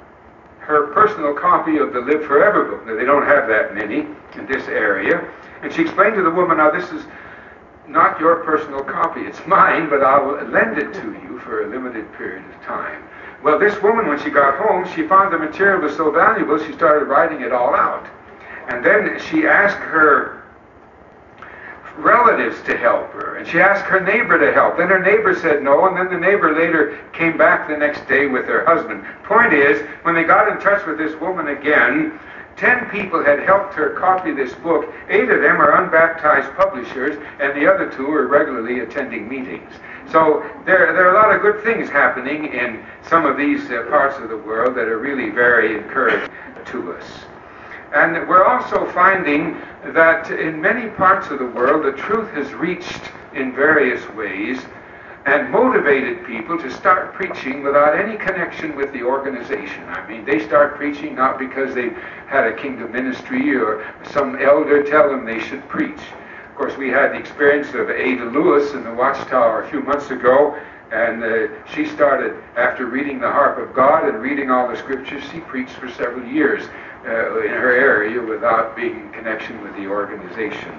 [0.67, 2.87] her personal copy of the Live Forever book.
[2.87, 4.01] Now, they don't have that many
[4.35, 5.25] in this area.
[5.63, 7.05] And she explained to the woman, now this is
[7.87, 12.13] not your personal copy, it's mine, but I'll lend it to you for a limited
[12.15, 13.01] period of time.
[13.45, 16.73] Well, this woman, when she got home, she found the material was so valuable, she
[16.73, 18.05] started writing it all out.
[18.67, 20.36] And then she asked her
[21.99, 23.37] relatives to help her.
[23.37, 24.77] And she asked her neighbor to help.
[24.77, 28.27] Then her neighbor said no, and then the neighbor later came back the next day
[28.27, 29.05] with her husband.
[29.25, 32.19] Point is, when they got in touch with this woman again,
[32.57, 34.93] ten people had helped her copy this book.
[35.09, 39.73] Eight of them are unbaptized publishers, and the other two are regularly attending meetings.
[40.11, 43.87] So there, there are a lot of good things happening in some of these uh,
[43.91, 46.31] parts of the world that are really very encouraging
[46.67, 47.05] to us.
[47.93, 53.01] And we're also finding that in many parts of the world, the truth has reached
[53.35, 54.59] in various ways
[55.27, 59.83] and motivated people to start preaching without any connection with the organization.
[59.89, 61.97] I mean, they start preaching not because they've
[62.29, 66.01] had a kingdom ministry or some elder tell them they should preach.
[66.49, 70.11] Of course, we had the experience of Ada Lewis in the Watchtower a few months
[70.11, 70.57] ago,
[70.93, 75.25] and uh, she started, after reading the Harp of God and reading all the scriptures,
[75.33, 76.69] she preached for several years
[77.07, 80.73] uh, in her area without being in connection with the organization.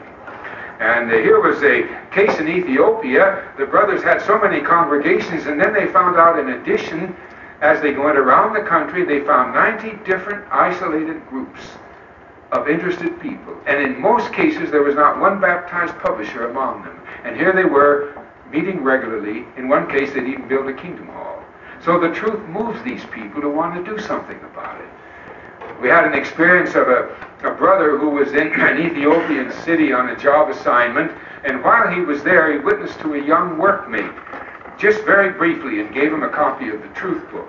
[0.80, 3.52] And uh, here was a case in Ethiopia.
[3.58, 7.16] The brothers had so many congregations, and then they found out, in addition,
[7.62, 11.62] as they went around the country, they found 90 different isolated groups
[12.52, 13.58] of interested people.
[13.66, 17.00] And in most cases, there was not one baptized publisher among them.
[17.24, 18.14] And here they were,
[18.52, 19.46] meeting regularly.
[19.58, 21.44] In one case, they'd even built a kingdom hall.
[21.84, 24.90] So the truth moves these people to want to do something about it.
[25.82, 30.10] We had an experience of a, a brother who was in an Ethiopian city on
[30.10, 31.12] a job assignment,
[31.44, 34.14] and while he was there, he witnessed to a young workmate,
[34.80, 37.48] just very briefly, and gave him a copy of the Truth Book.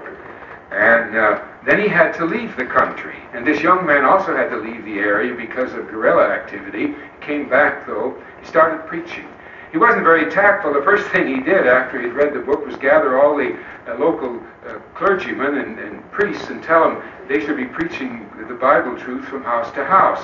[0.70, 3.16] And uh, Then he had to leave the country.
[3.32, 6.88] And this young man also had to leave the area because of guerrilla activity.
[6.88, 8.16] He came back, though.
[8.40, 9.28] He started preaching.
[9.70, 10.72] He wasn't very tactful.
[10.72, 13.98] The first thing he did after he'd read the book was gather all the uh,
[13.98, 18.98] local uh, clergymen and, and, priests and tell them they should be preaching the Bible
[18.98, 20.22] truth from house to house.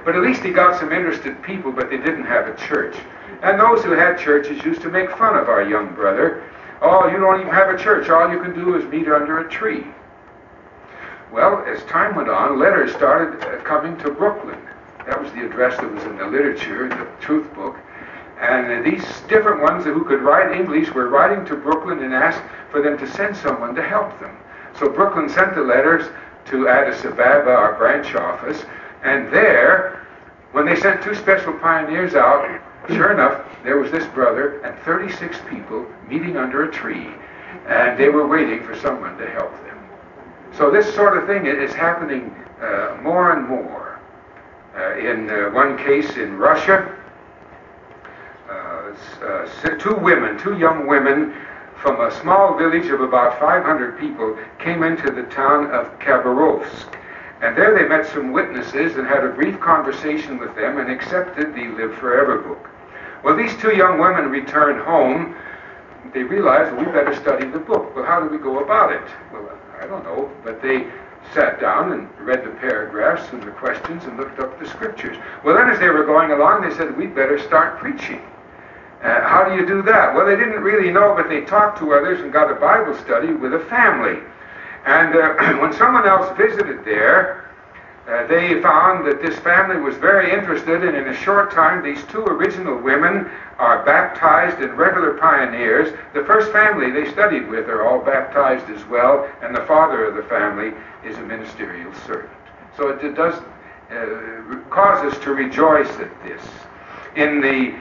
[0.04, 2.96] But at least he got some interested people, but they didn't have a church.
[3.42, 6.48] And those who had churches used to make fun of our young brother.
[6.80, 8.08] Oh, you don't even have a church.
[8.08, 9.84] All you can do is meet under a tree.
[11.30, 14.58] Well, as time went on, letters started uh, coming to Brooklyn.
[15.04, 17.76] That was the address that was in the literature, the truth book.
[18.40, 22.80] And these different ones who could write English were writing to Brooklyn and asked for
[22.80, 24.36] them to send someone to help them.
[24.78, 26.08] So Brooklyn sent the letters
[26.46, 28.64] to Addis Ababa, our branch office,
[29.02, 30.06] and there,
[30.52, 35.38] when they sent two special pioneers out, sure enough, there was this brother and 36
[35.50, 37.08] people meeting under a tree,
[37.66, 39.78] and they were waiting for someone to help them.
[40.52, 44.00] So this sort of thing is happening uh, more and more.
[44.76, 46.94] Uh, in uh, one case in Russia,
[48.48, 51.34] Uh, uh, two women, two young women
[51.76, 56.94] from a small village of about 500 people came into the town of Khabarovsk.
[57.40, 61.54] And there they met some witnesses and had a brief conversation with them and accepted
[61.54, 62.68] the Live Forever book.
[63.22, 65.36] Well, these two young women returned home.
[66.14, 67.94] They realized well, we better study the book.
[67.94, 69.06] Well, how do we go about it?
[69.32, 69.48] Well,
[69.80, 70.86] I don't know, but they
[71.34, 75.16] sat down and read the paragraphs and the questions and looked up the scriptures.
[75.44, 78.22] Well, then as they were going along, they said, we'd better start preaching.
[79.02, 80.14] Uh, how do you do that?
[80.14, 83.32] Well, they didn't really know, but they talked to others and got a Bible study
[83.32, 84.20] with a family.
[84.86, 87.48] And uh, when someone else visited there,
[88.08, 92.02] uh, they found that this family was very interested, and in a short time, these
[92.04, 95.92] two original women are baptized and regular pioneers.
[96.14, 100.16] The first family they studied with are all baptized as well, and the father of
[100.16, 100.72] the family
[101.04, 102.32] is a ministerial servant.
[102.78, 103.34] So it, it does
[103.90, 106.42] uh, cause us to rejoice at this.
[107.14, 107.78] In the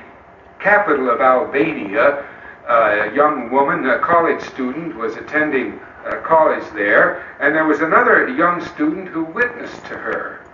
[0.60, 2.26] capital of Albania,
[2.68, 5.80] a young woman, a college student, was attending
[6.24, 10.46] college there, and there was another young student who witnessed to her.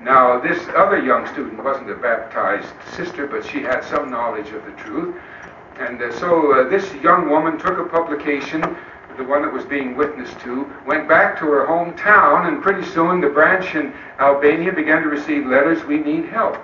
[0.00, 4.64] Now, this other young student wasn't a baptized sister, but she had some knowledge of
[4.64, 5.16] the truth.
[5.78, 8.60] And uh, so uh, this young woman took a publication,
[9.16, 13.20] the one that was being witnessed to, went back to her hometown, and pretty soon
[13.20, 16.56] the branch in Albania began to receive letters, we need help.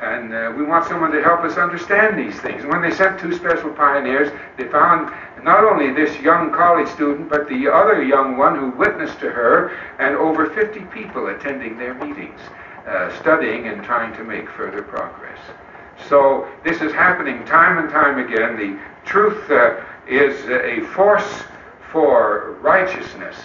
[0.00, 2.62] And uh, we want someone to help us understand these things.
[2.62, 5.12] And when they sent two special pioneers, they found
[5.42, 9.76] not only this young college student, but the other young one who witnessed to her,
[9.98, 12.40] and over 50 people attending their meetings,
[12.86, 15.38] uh, studying and trying to make further progress.
[16.08, 18.56] So this is happening time and time again.
[18.56, 21.42] The truth uh, is a force
[21.90, 23.36] for righteousness.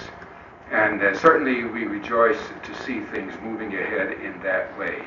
[0.71, 5.01] And uh, certainly we rejoice to see things moving ahead in that way.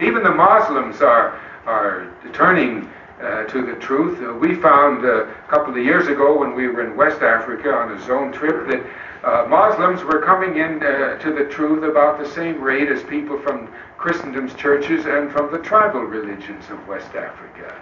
[0.00, 2.88] Even the Muslims are, are turning
[3.20, 4.20] uh, to the truth.
[4.20, 7.72] Uh, we found uh, a couple of years ago when we were in West Africa
[7.72, 8.84] on a zone trip that
[9.22, 13.38] uh, Muslims were coming in uh, to the truth about the same rate as people
[13.38, 17.80] from Christendom's churches and from the tribal religions of West Africa.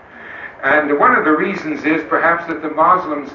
[0.63, 3.31] And one of the reasons is perhaps that the Muslims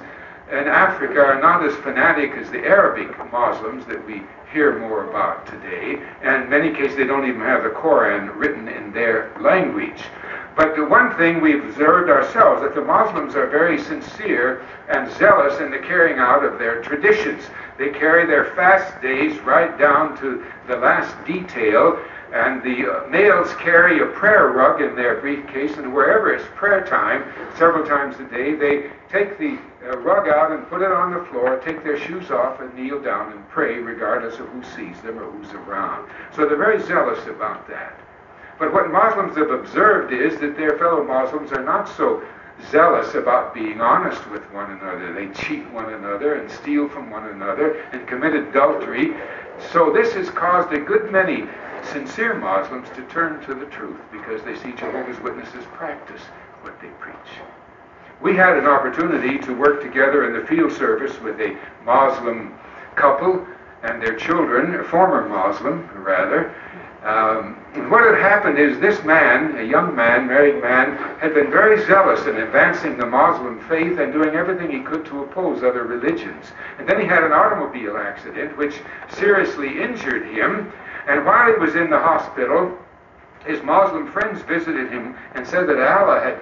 [0.52, 4.22] in Africa are not as fanatic as the Arabic Muslims that we
[4.56, 6.02] hear more about today.
[6.24, 10.02] And in many cases, they don't even have the Koran written in their language.
[10.56, 15.60] But the one thing we've observed ourselves that the Muslims are very sincere and zealous
[15.60, 17.44] in the carrying out of their traditions.
[17.78, 22.00] They carry their fast days right down to the last detail,
[22.34, 26.86] and the uh, males carry a prayer rug in their briefcase, and wherever it's prayer
[26.86, 27.24] time,
[27.58, 31.24] several times a day, they take the uh, rug out and put it on the
[31.26, 35.20] floor, take their shoes off, and kneel down and pray, regardless of who sees them
[35.20, 36.10] or who's around.
[36.36, 38.00] So they're very zealous about that.
[38.58, 42.24] But what Muslims have observed is that their fellow Muslims are not so
[42.72, 45.14] zealous about being honest with one another.
[45.14, 49.14] They cheat one another and steal from one another and commit adultery.
[49.72, 51.48] So this has caused a good many
[51.86, 56.22] sincere Muslims to turn to the truth because they see Jehovah's Witnesses practice
[56.62, 57.16] what they preach.
[58.22, 62.54] We had an opportunity to work together in the field service with a Muslim
[62.96, 63.46] couple
[63.84, 66.56] and their children, a former Muslim rather,
[67.06, 67.54] um,
[67.92, 72.26] what had happened is this man, a young man, married man, had been very zealous
[72.26, 76.48] in advancing the Muslim faith and doing everything he could to oppose other religions.
[76.80, 78.80] And then he had an automobile accident which
[79.10, 80.74] seriously injured him.
[81.08, 82.78] And while he was in the hospital,
[83.46, 86.40] his Muslim friends visited him and said that Allah had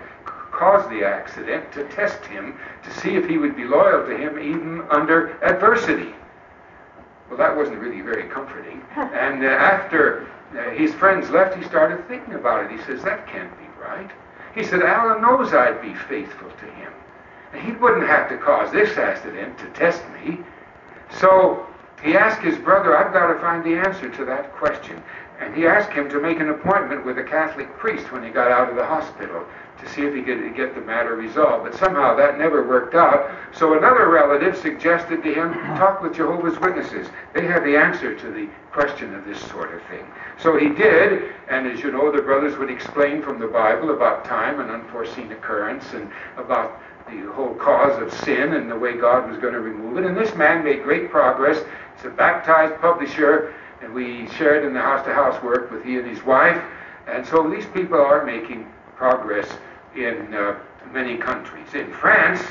[0.51, 4.39] caused the accident to test him to see if he would be loyal to him
[4.39, 6.13] even under adversity.
[7.27, 8.81] Well, that wasn't really very comforting.
[8.95, 12.71] And uh, after uh, his friends left, he started thinking about it.
[12.71, 14.09] He says, That can't be right.
[14.55, 16.93] He said, Allah knows I'd be faithful to him.
[17.53, 20.39] And he wouldn't have to cause this accident to test me.
[21.19, 21.65] So
[22.03, 25.01] he asked his brother, I've got to find the answer to that question.
[25.39, 28.51] And he asked him to make an appointment with a Catholic priest when he got
[28.51, 29.45] out of the hospital
[29.79, 31.63] to see if he could get the matter resolved.
[31.63, 33.31] But somehow that never worked out.
[33.53, 37.07] So another relative suggested to him, talk with Jehovah's Witnesses.
[37.33, 40.05] They have the answer to the question of this sort of thing.
[40.37, 44.25] So he did, and as you know, the brothers would explain from the Bible about
[44.25, 49.29] time and unforeseen occurrence and about the whole cause of sin and the way God
[49.29, 50.05] was going to remove it.
[50.05, 51.63] And this man made great progress.
[51.95, 55.97] He's a baptized publisher, and we shared in the house to house work with he
[55.97, 56.61] and his wife.
[57.07, 58.65] And so these people are making
[58.95, 59.49] progress
[59.95, 60.57] in uh,
[60.91, 61.73] many countries.
[61.73, 62.41] In France,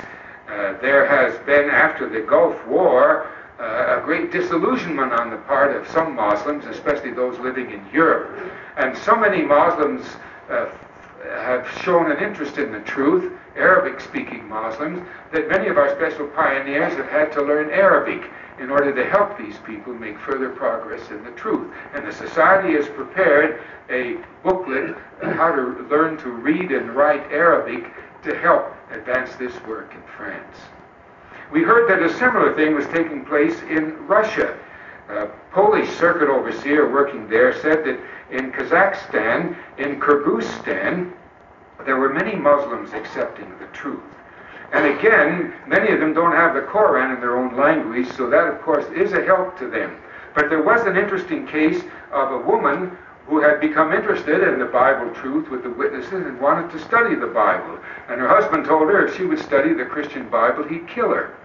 [0.49, 3.29] uh, there has been, after the Gulf War,
[3.59, 8.53] uh, a great disillusionment on the part of some Muslims, especially those living in Europe.
[8.77, 10.05] And so many Muslims
[10.51, 10.67] uh,
[11.23, 16.27] have shown an interest in the truth, Arabic speaking Muslims, that many of our special
[16.29, 18.31] pioneers have had to learn Arabic
[18.63, 21.69] in order to help these people make further progress in the truth.
[21.95, 23.61] And the Society has prepared
[23.91, 29.61] a booklet on how to learn to read and write Arabic to help advance this
[29.65, 30.57] work in France.
[31.51, 34.57] We heard that a similar thing was taking place in Russia.
[35.09, 37.99] A Polish circuit overseer working there said that
[38.31, 41.13] in Kazakhstan, in Kyrgyzstan,
[41.85, 44.01] there were many Muslims accepting the truth.
[44.73, 48.47] And again, many of them don't have the Koran in their own language, so that,
[48.47, 49.99] of course, is a help to them.
[50.35, 52.97] But there was an interesting case of a woman
[53.27, 57.15] who had become interested in the Bible truth with the witnesses and wanted to study
[57.15, 57.79] the Bible.
[58.09, 61.37] And her husband told her if she would study the Christian Bible, he'd kill her.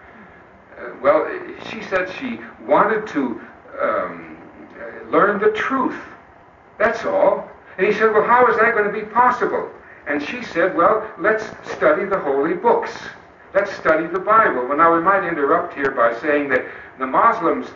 [0.79, 1.27] Uh, well,
[1.69, 3.41] she said she wanted to
[3.81, 4.37] um,
[5.09, 5.99] learn the truth.
[6.77, 7.49] That's all.
[7.77, 9.69] And he said, Well, how is that going to be possible?
[10.07, 12.91] And she said, Well, let's study the holy books.
[13.53, 14.67] Let's study the Bible.
[14.67, 16.65] Well, now we might interrupt here by saying that
[16.99, 17.67] the Muslims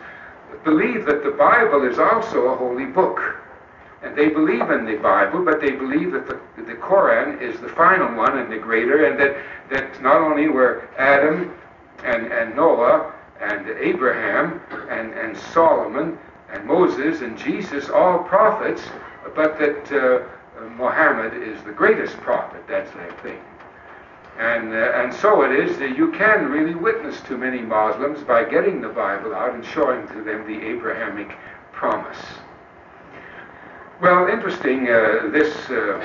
[0.64, 3.20] believe that the Bible is also a holy book.
[4.02, 7.68] And they believe in the Bible, but they believe that the, the Koran is the
[7.68, 9.36] final one and the greater, and that,
[9.70, 11.54] that not only were Adam
[12.04, 16.18] and, and Noah and Abraham and, and Solomon
[16.50, 18.82] and Moses and Jesus all prophets,
[19.34, 22.62] but that uh, Muhammad is the greatest prophet.
[22.68, 23.38] That's their thing.
[24.38, 28.44] And, uh, and so it is that you can really witness to many Muslims by
[28.44, 31.36] getting the Bible out and showing to them the Abrahamic
[31.72, 32.18] promise.
[34.00, 36.04] Well, interesting, uh, this uh,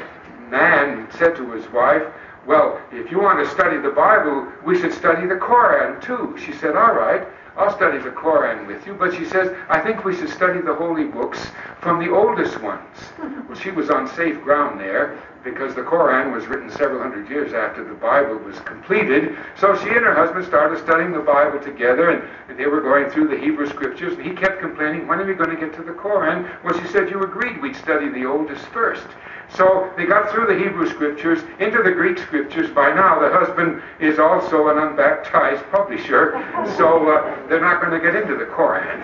[0.50, 2.04] man said to his wife,
[2.46, 6.38] Well, if you want to study the Bible, we should study the Koran too.
[6.38, 7.26] She said, All right.
[7.58, 10.76] I'll study the Koran with you, but she says, I think we should study the
[10.76, 11.48] holy books
[11.82, 12.98] from the oldest ones.
[13.20, 17.54] well, she was on safe ground there because the Koran was written several hundred years
[17.54, 19.36] after the Bible was completed.
[19.60, 23.30] So she and her husband started studying the Bible together, and they were going through
[23.30, 25.94] the Hebrew scriptures, and he kept complaining, When are we going to get to the
[25.94, 26.50] Koran?
[26.64, 29.08] Well, she said, You agreed we'd study the oldest first.
[29.50, 32.70] So they got through the Hebrew scriptures into the Greek scriptures.
[32.70, 36.44] By now, the husband is also an unbaptized publisher,
[36.78, 39.02] so uh, they're not going to get into the Koran.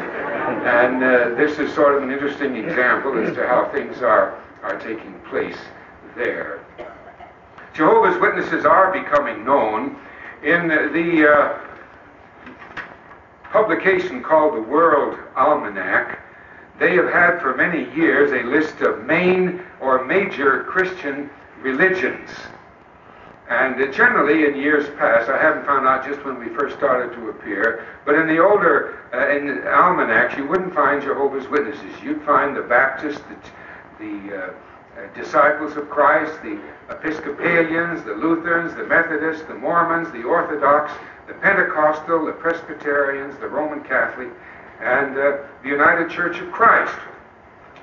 [0.65, 4.79] And uh, this is sort of an interesting example as to how things are, are
[4.79, 5.57] taking place
[6.15, 6.63] there.
[7.73, 9.97] Jehovah's Witnesses are becoming known
[10.43, 11.59] in the uh,
[13.51, 16.19] publication called the World Almanac
[16.79, 21.29] they have had for many years a list of main or major Christian
[21.61, 22.29] religions.
[23.49, 27.29] And generally, in years past, I haven't found out just when we first started to
[27.29, 32.01] appear, but in the older uh, in almanacs, you wouldn't find Jehovah's Witnesses.
[32.01, 33.21] You'd find the Baptists,
[33.99, 34.53] the, the uh,
[34.97, 36.57] uh, disciples of Christ, the
[36.89, 40.93] Episcopalians, the Lutherans, the Methodists, the Mormons, the Orthodox,
[41.27, 44.29] the Pentecostal, the Presbyterians, the Roman Catholic,
[44.79, 46.95] and uh, the United Church of Christ.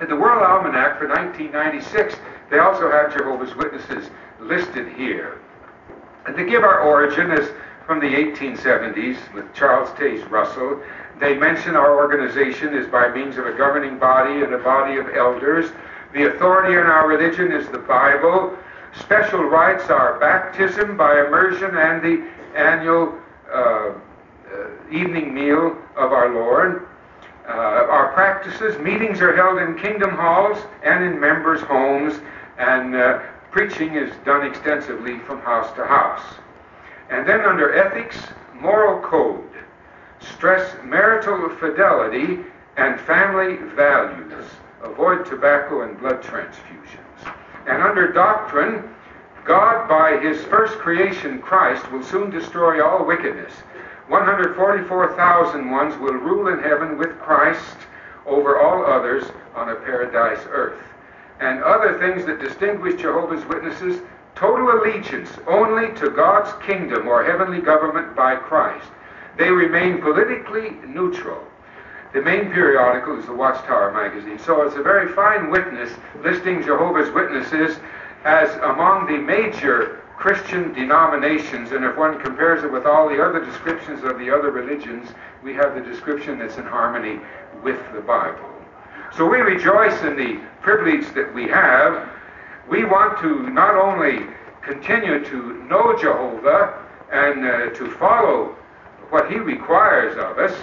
[0.01, 2.15] In the World Almanac for 1996,
[2.49, 4.09] they also have Jehovah's Witnesses
[4.41, 5.39] listed here.
[6.27, 7.51] And to give our origin is
[7.87, 10.81] from the 1870s with Charles Taze Russell.
[11.19, 15.09] They mention our organization is by means of a governing body and a body of
[15.15, 15.71] elders.
[16.13, 18.57] The authority in our religion is the Bible.
[18.99, 22.27] Special rites are baptism by immersion and the
[22.57, 23.15] annual
[23.53, 23.93] uh, uh,
[24.91, 26.89] evening meal of our Lord.
[27.47, 32.21] Uh, our practices, meetings are held in kingdom halls and in members' homes,
[32.59, 33.21] and uh,
[33.51, 36.23] preaching is done extensively from house to house.
[37.11, 38.17] And then under ethics,
[38.55, 39.45] moral code,
[40.21, 42.41] stress marital fidelity
[42.77, 44.45] and family values.
[44.83, 47.35] Avoid tobacco and blood transfusions.
[47.67, 48.89] And under doctrine,
[49.45, 53.53] God, by his first creation, Christ, will soon destroy all wickedness.
[54.09, 57.77] 144,000 ones will rule in heaven with Christ
[58.27, 59.25] over all others
[59.55, 60.79] on a paradise earth.
[61.41, 64.03] And other things that distinguish Jehovah's Witnesses
[64.35, 68.89] total allegiance only to God's kingdom or heavenly government by Christ.
[69.37, 71.43] They remain politically neutral.
[72.13, 74.39] The main periodical is the Watchtower magazine.
[74.39, 75.93] So it's a very fine witness
[76.23, 77.79] listing Jehovah's Witnesses
[78.25, 83.43] as among the major Christian denominations, and if one compares it with all the other
[83.43, 85.09] descriptions of the other religions,
[85.43, 87.19] we have the description that's in harmony
[87.63, 88.50] with the Bible.
[89.17, 92.09] So we rejoice in the privilege that we have.
[92.69, 94.27] We want to not only
[94.63, 98.57] continue to know Jehovah and uh, to follow
[99.11, 100.57] what he requires of us,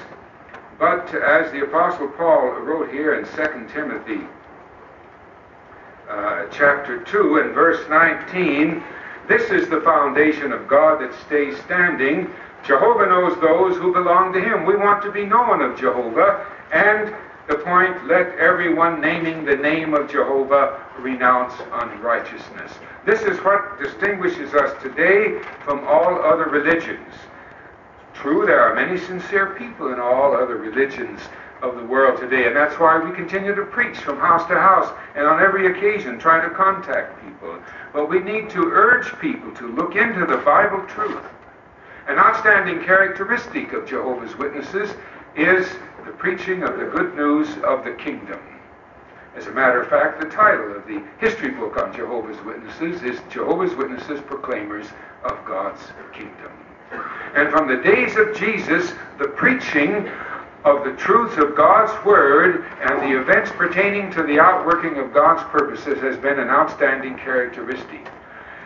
[0.80, 4.26] but as the Apostle Paul wrote here in 2 Timothy
[6.10, 8.82] uh, chapter 2 and verse 19,
[9.28, 12.32] this is the foundation of God that stays standing.
[12.64, 14.66] Jehovah knows those who belong to him.
[14.66, 17.14] We want to be known of Jehovah, and
[17.48, 22.74] the point, let everyone naming the name of Jehovah renounce unrighteousness.
[23.06, 27.14] This is what distinguishes us today from all other religions.
[28.14, 31.22] True, there are many sincere people in all other religions
[31.62, 34.94] of the world today, and that's why we continue to preach from house to house
[35.16, 37.58] and on every occasion try to contact people.
[37.94, 41.24] But we need to urge people to look into the Bible truth.
[42.08, 44.92] An outstanding characteristic of Jehovah's Witnesses
[45.36, 45.68] is
[46.08, 48.40] the preaching of the good news of the kingdom.
[49.36, 53.20] As a matter of fact, the title of the history book on Jehovah's Witnesses is
[53.30, 54.88] Jehovah's Witnesses Proclaimers
[55.26, 55.82] of God's
[56.14, 56.52] Kingdom.
[57.36, 60.10] And from the days of Jesus, the preaching
[60.64, 65.44] of the truths of God's Word and the events pertaining to the outworking of God's
[65.52, 68.08] purposes has been an outstanding characteristic.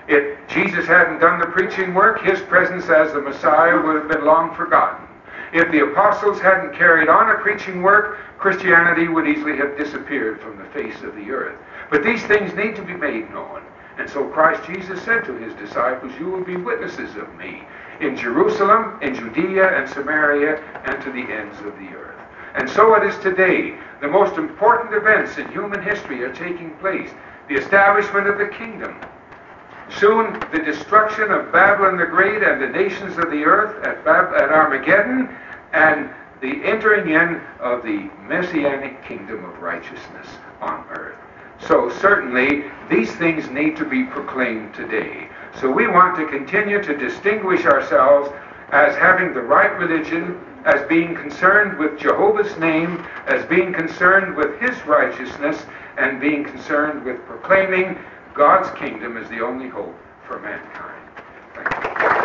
[0.08, 4.26] If Jesus hadn't done the preaching work, his presence as the Messiah would have been
[4.26, 5.08] long forgotten.
[5.54, 10.58] If the apostles hadn't carried on a preaching work, Christianity would easily have disappeared from
[10.58, 11.58] the face of the earth.
[11.90, 13.62] But these things need to be made known.
[13.98, 17.64] And so Christ Jesus said to his disciples, You will be witnesses of me
[18.00, 22.20] in Jerusalem, in Judea and Samaria, and to the ends of the earth.
[22.56, 23.76] And so it is today.
[24.02, 27.12] The most important events in human history are taking place.
[27.48, 28.96] The establishment of the kingdom.
[30.00, 34.34] Soon, the destruction of Babylon the Great and the nations of the earth at, Bab-
[34.34, 35.30] at Armageddon,
[35.74, 36.10] and
[36.42, 40.28] the entering in of the messianic kingdom of righteousness
[40.60, 41.16] on earth.
[41.60, 45.30] So, certainly, these things need to be proclaimed today.
[45.60, 48.32] So we want to continue to distinguish ourselves
[48.72, 54.60] as having the right religion, as being concerned with Jehovah's name, as being concerned with
[54.60, 55.66] his righteousness,
[55.98, 58.00] and being concerned with proclaiming
[58.34, 62.21] God's kingdom is the only hope for mankind.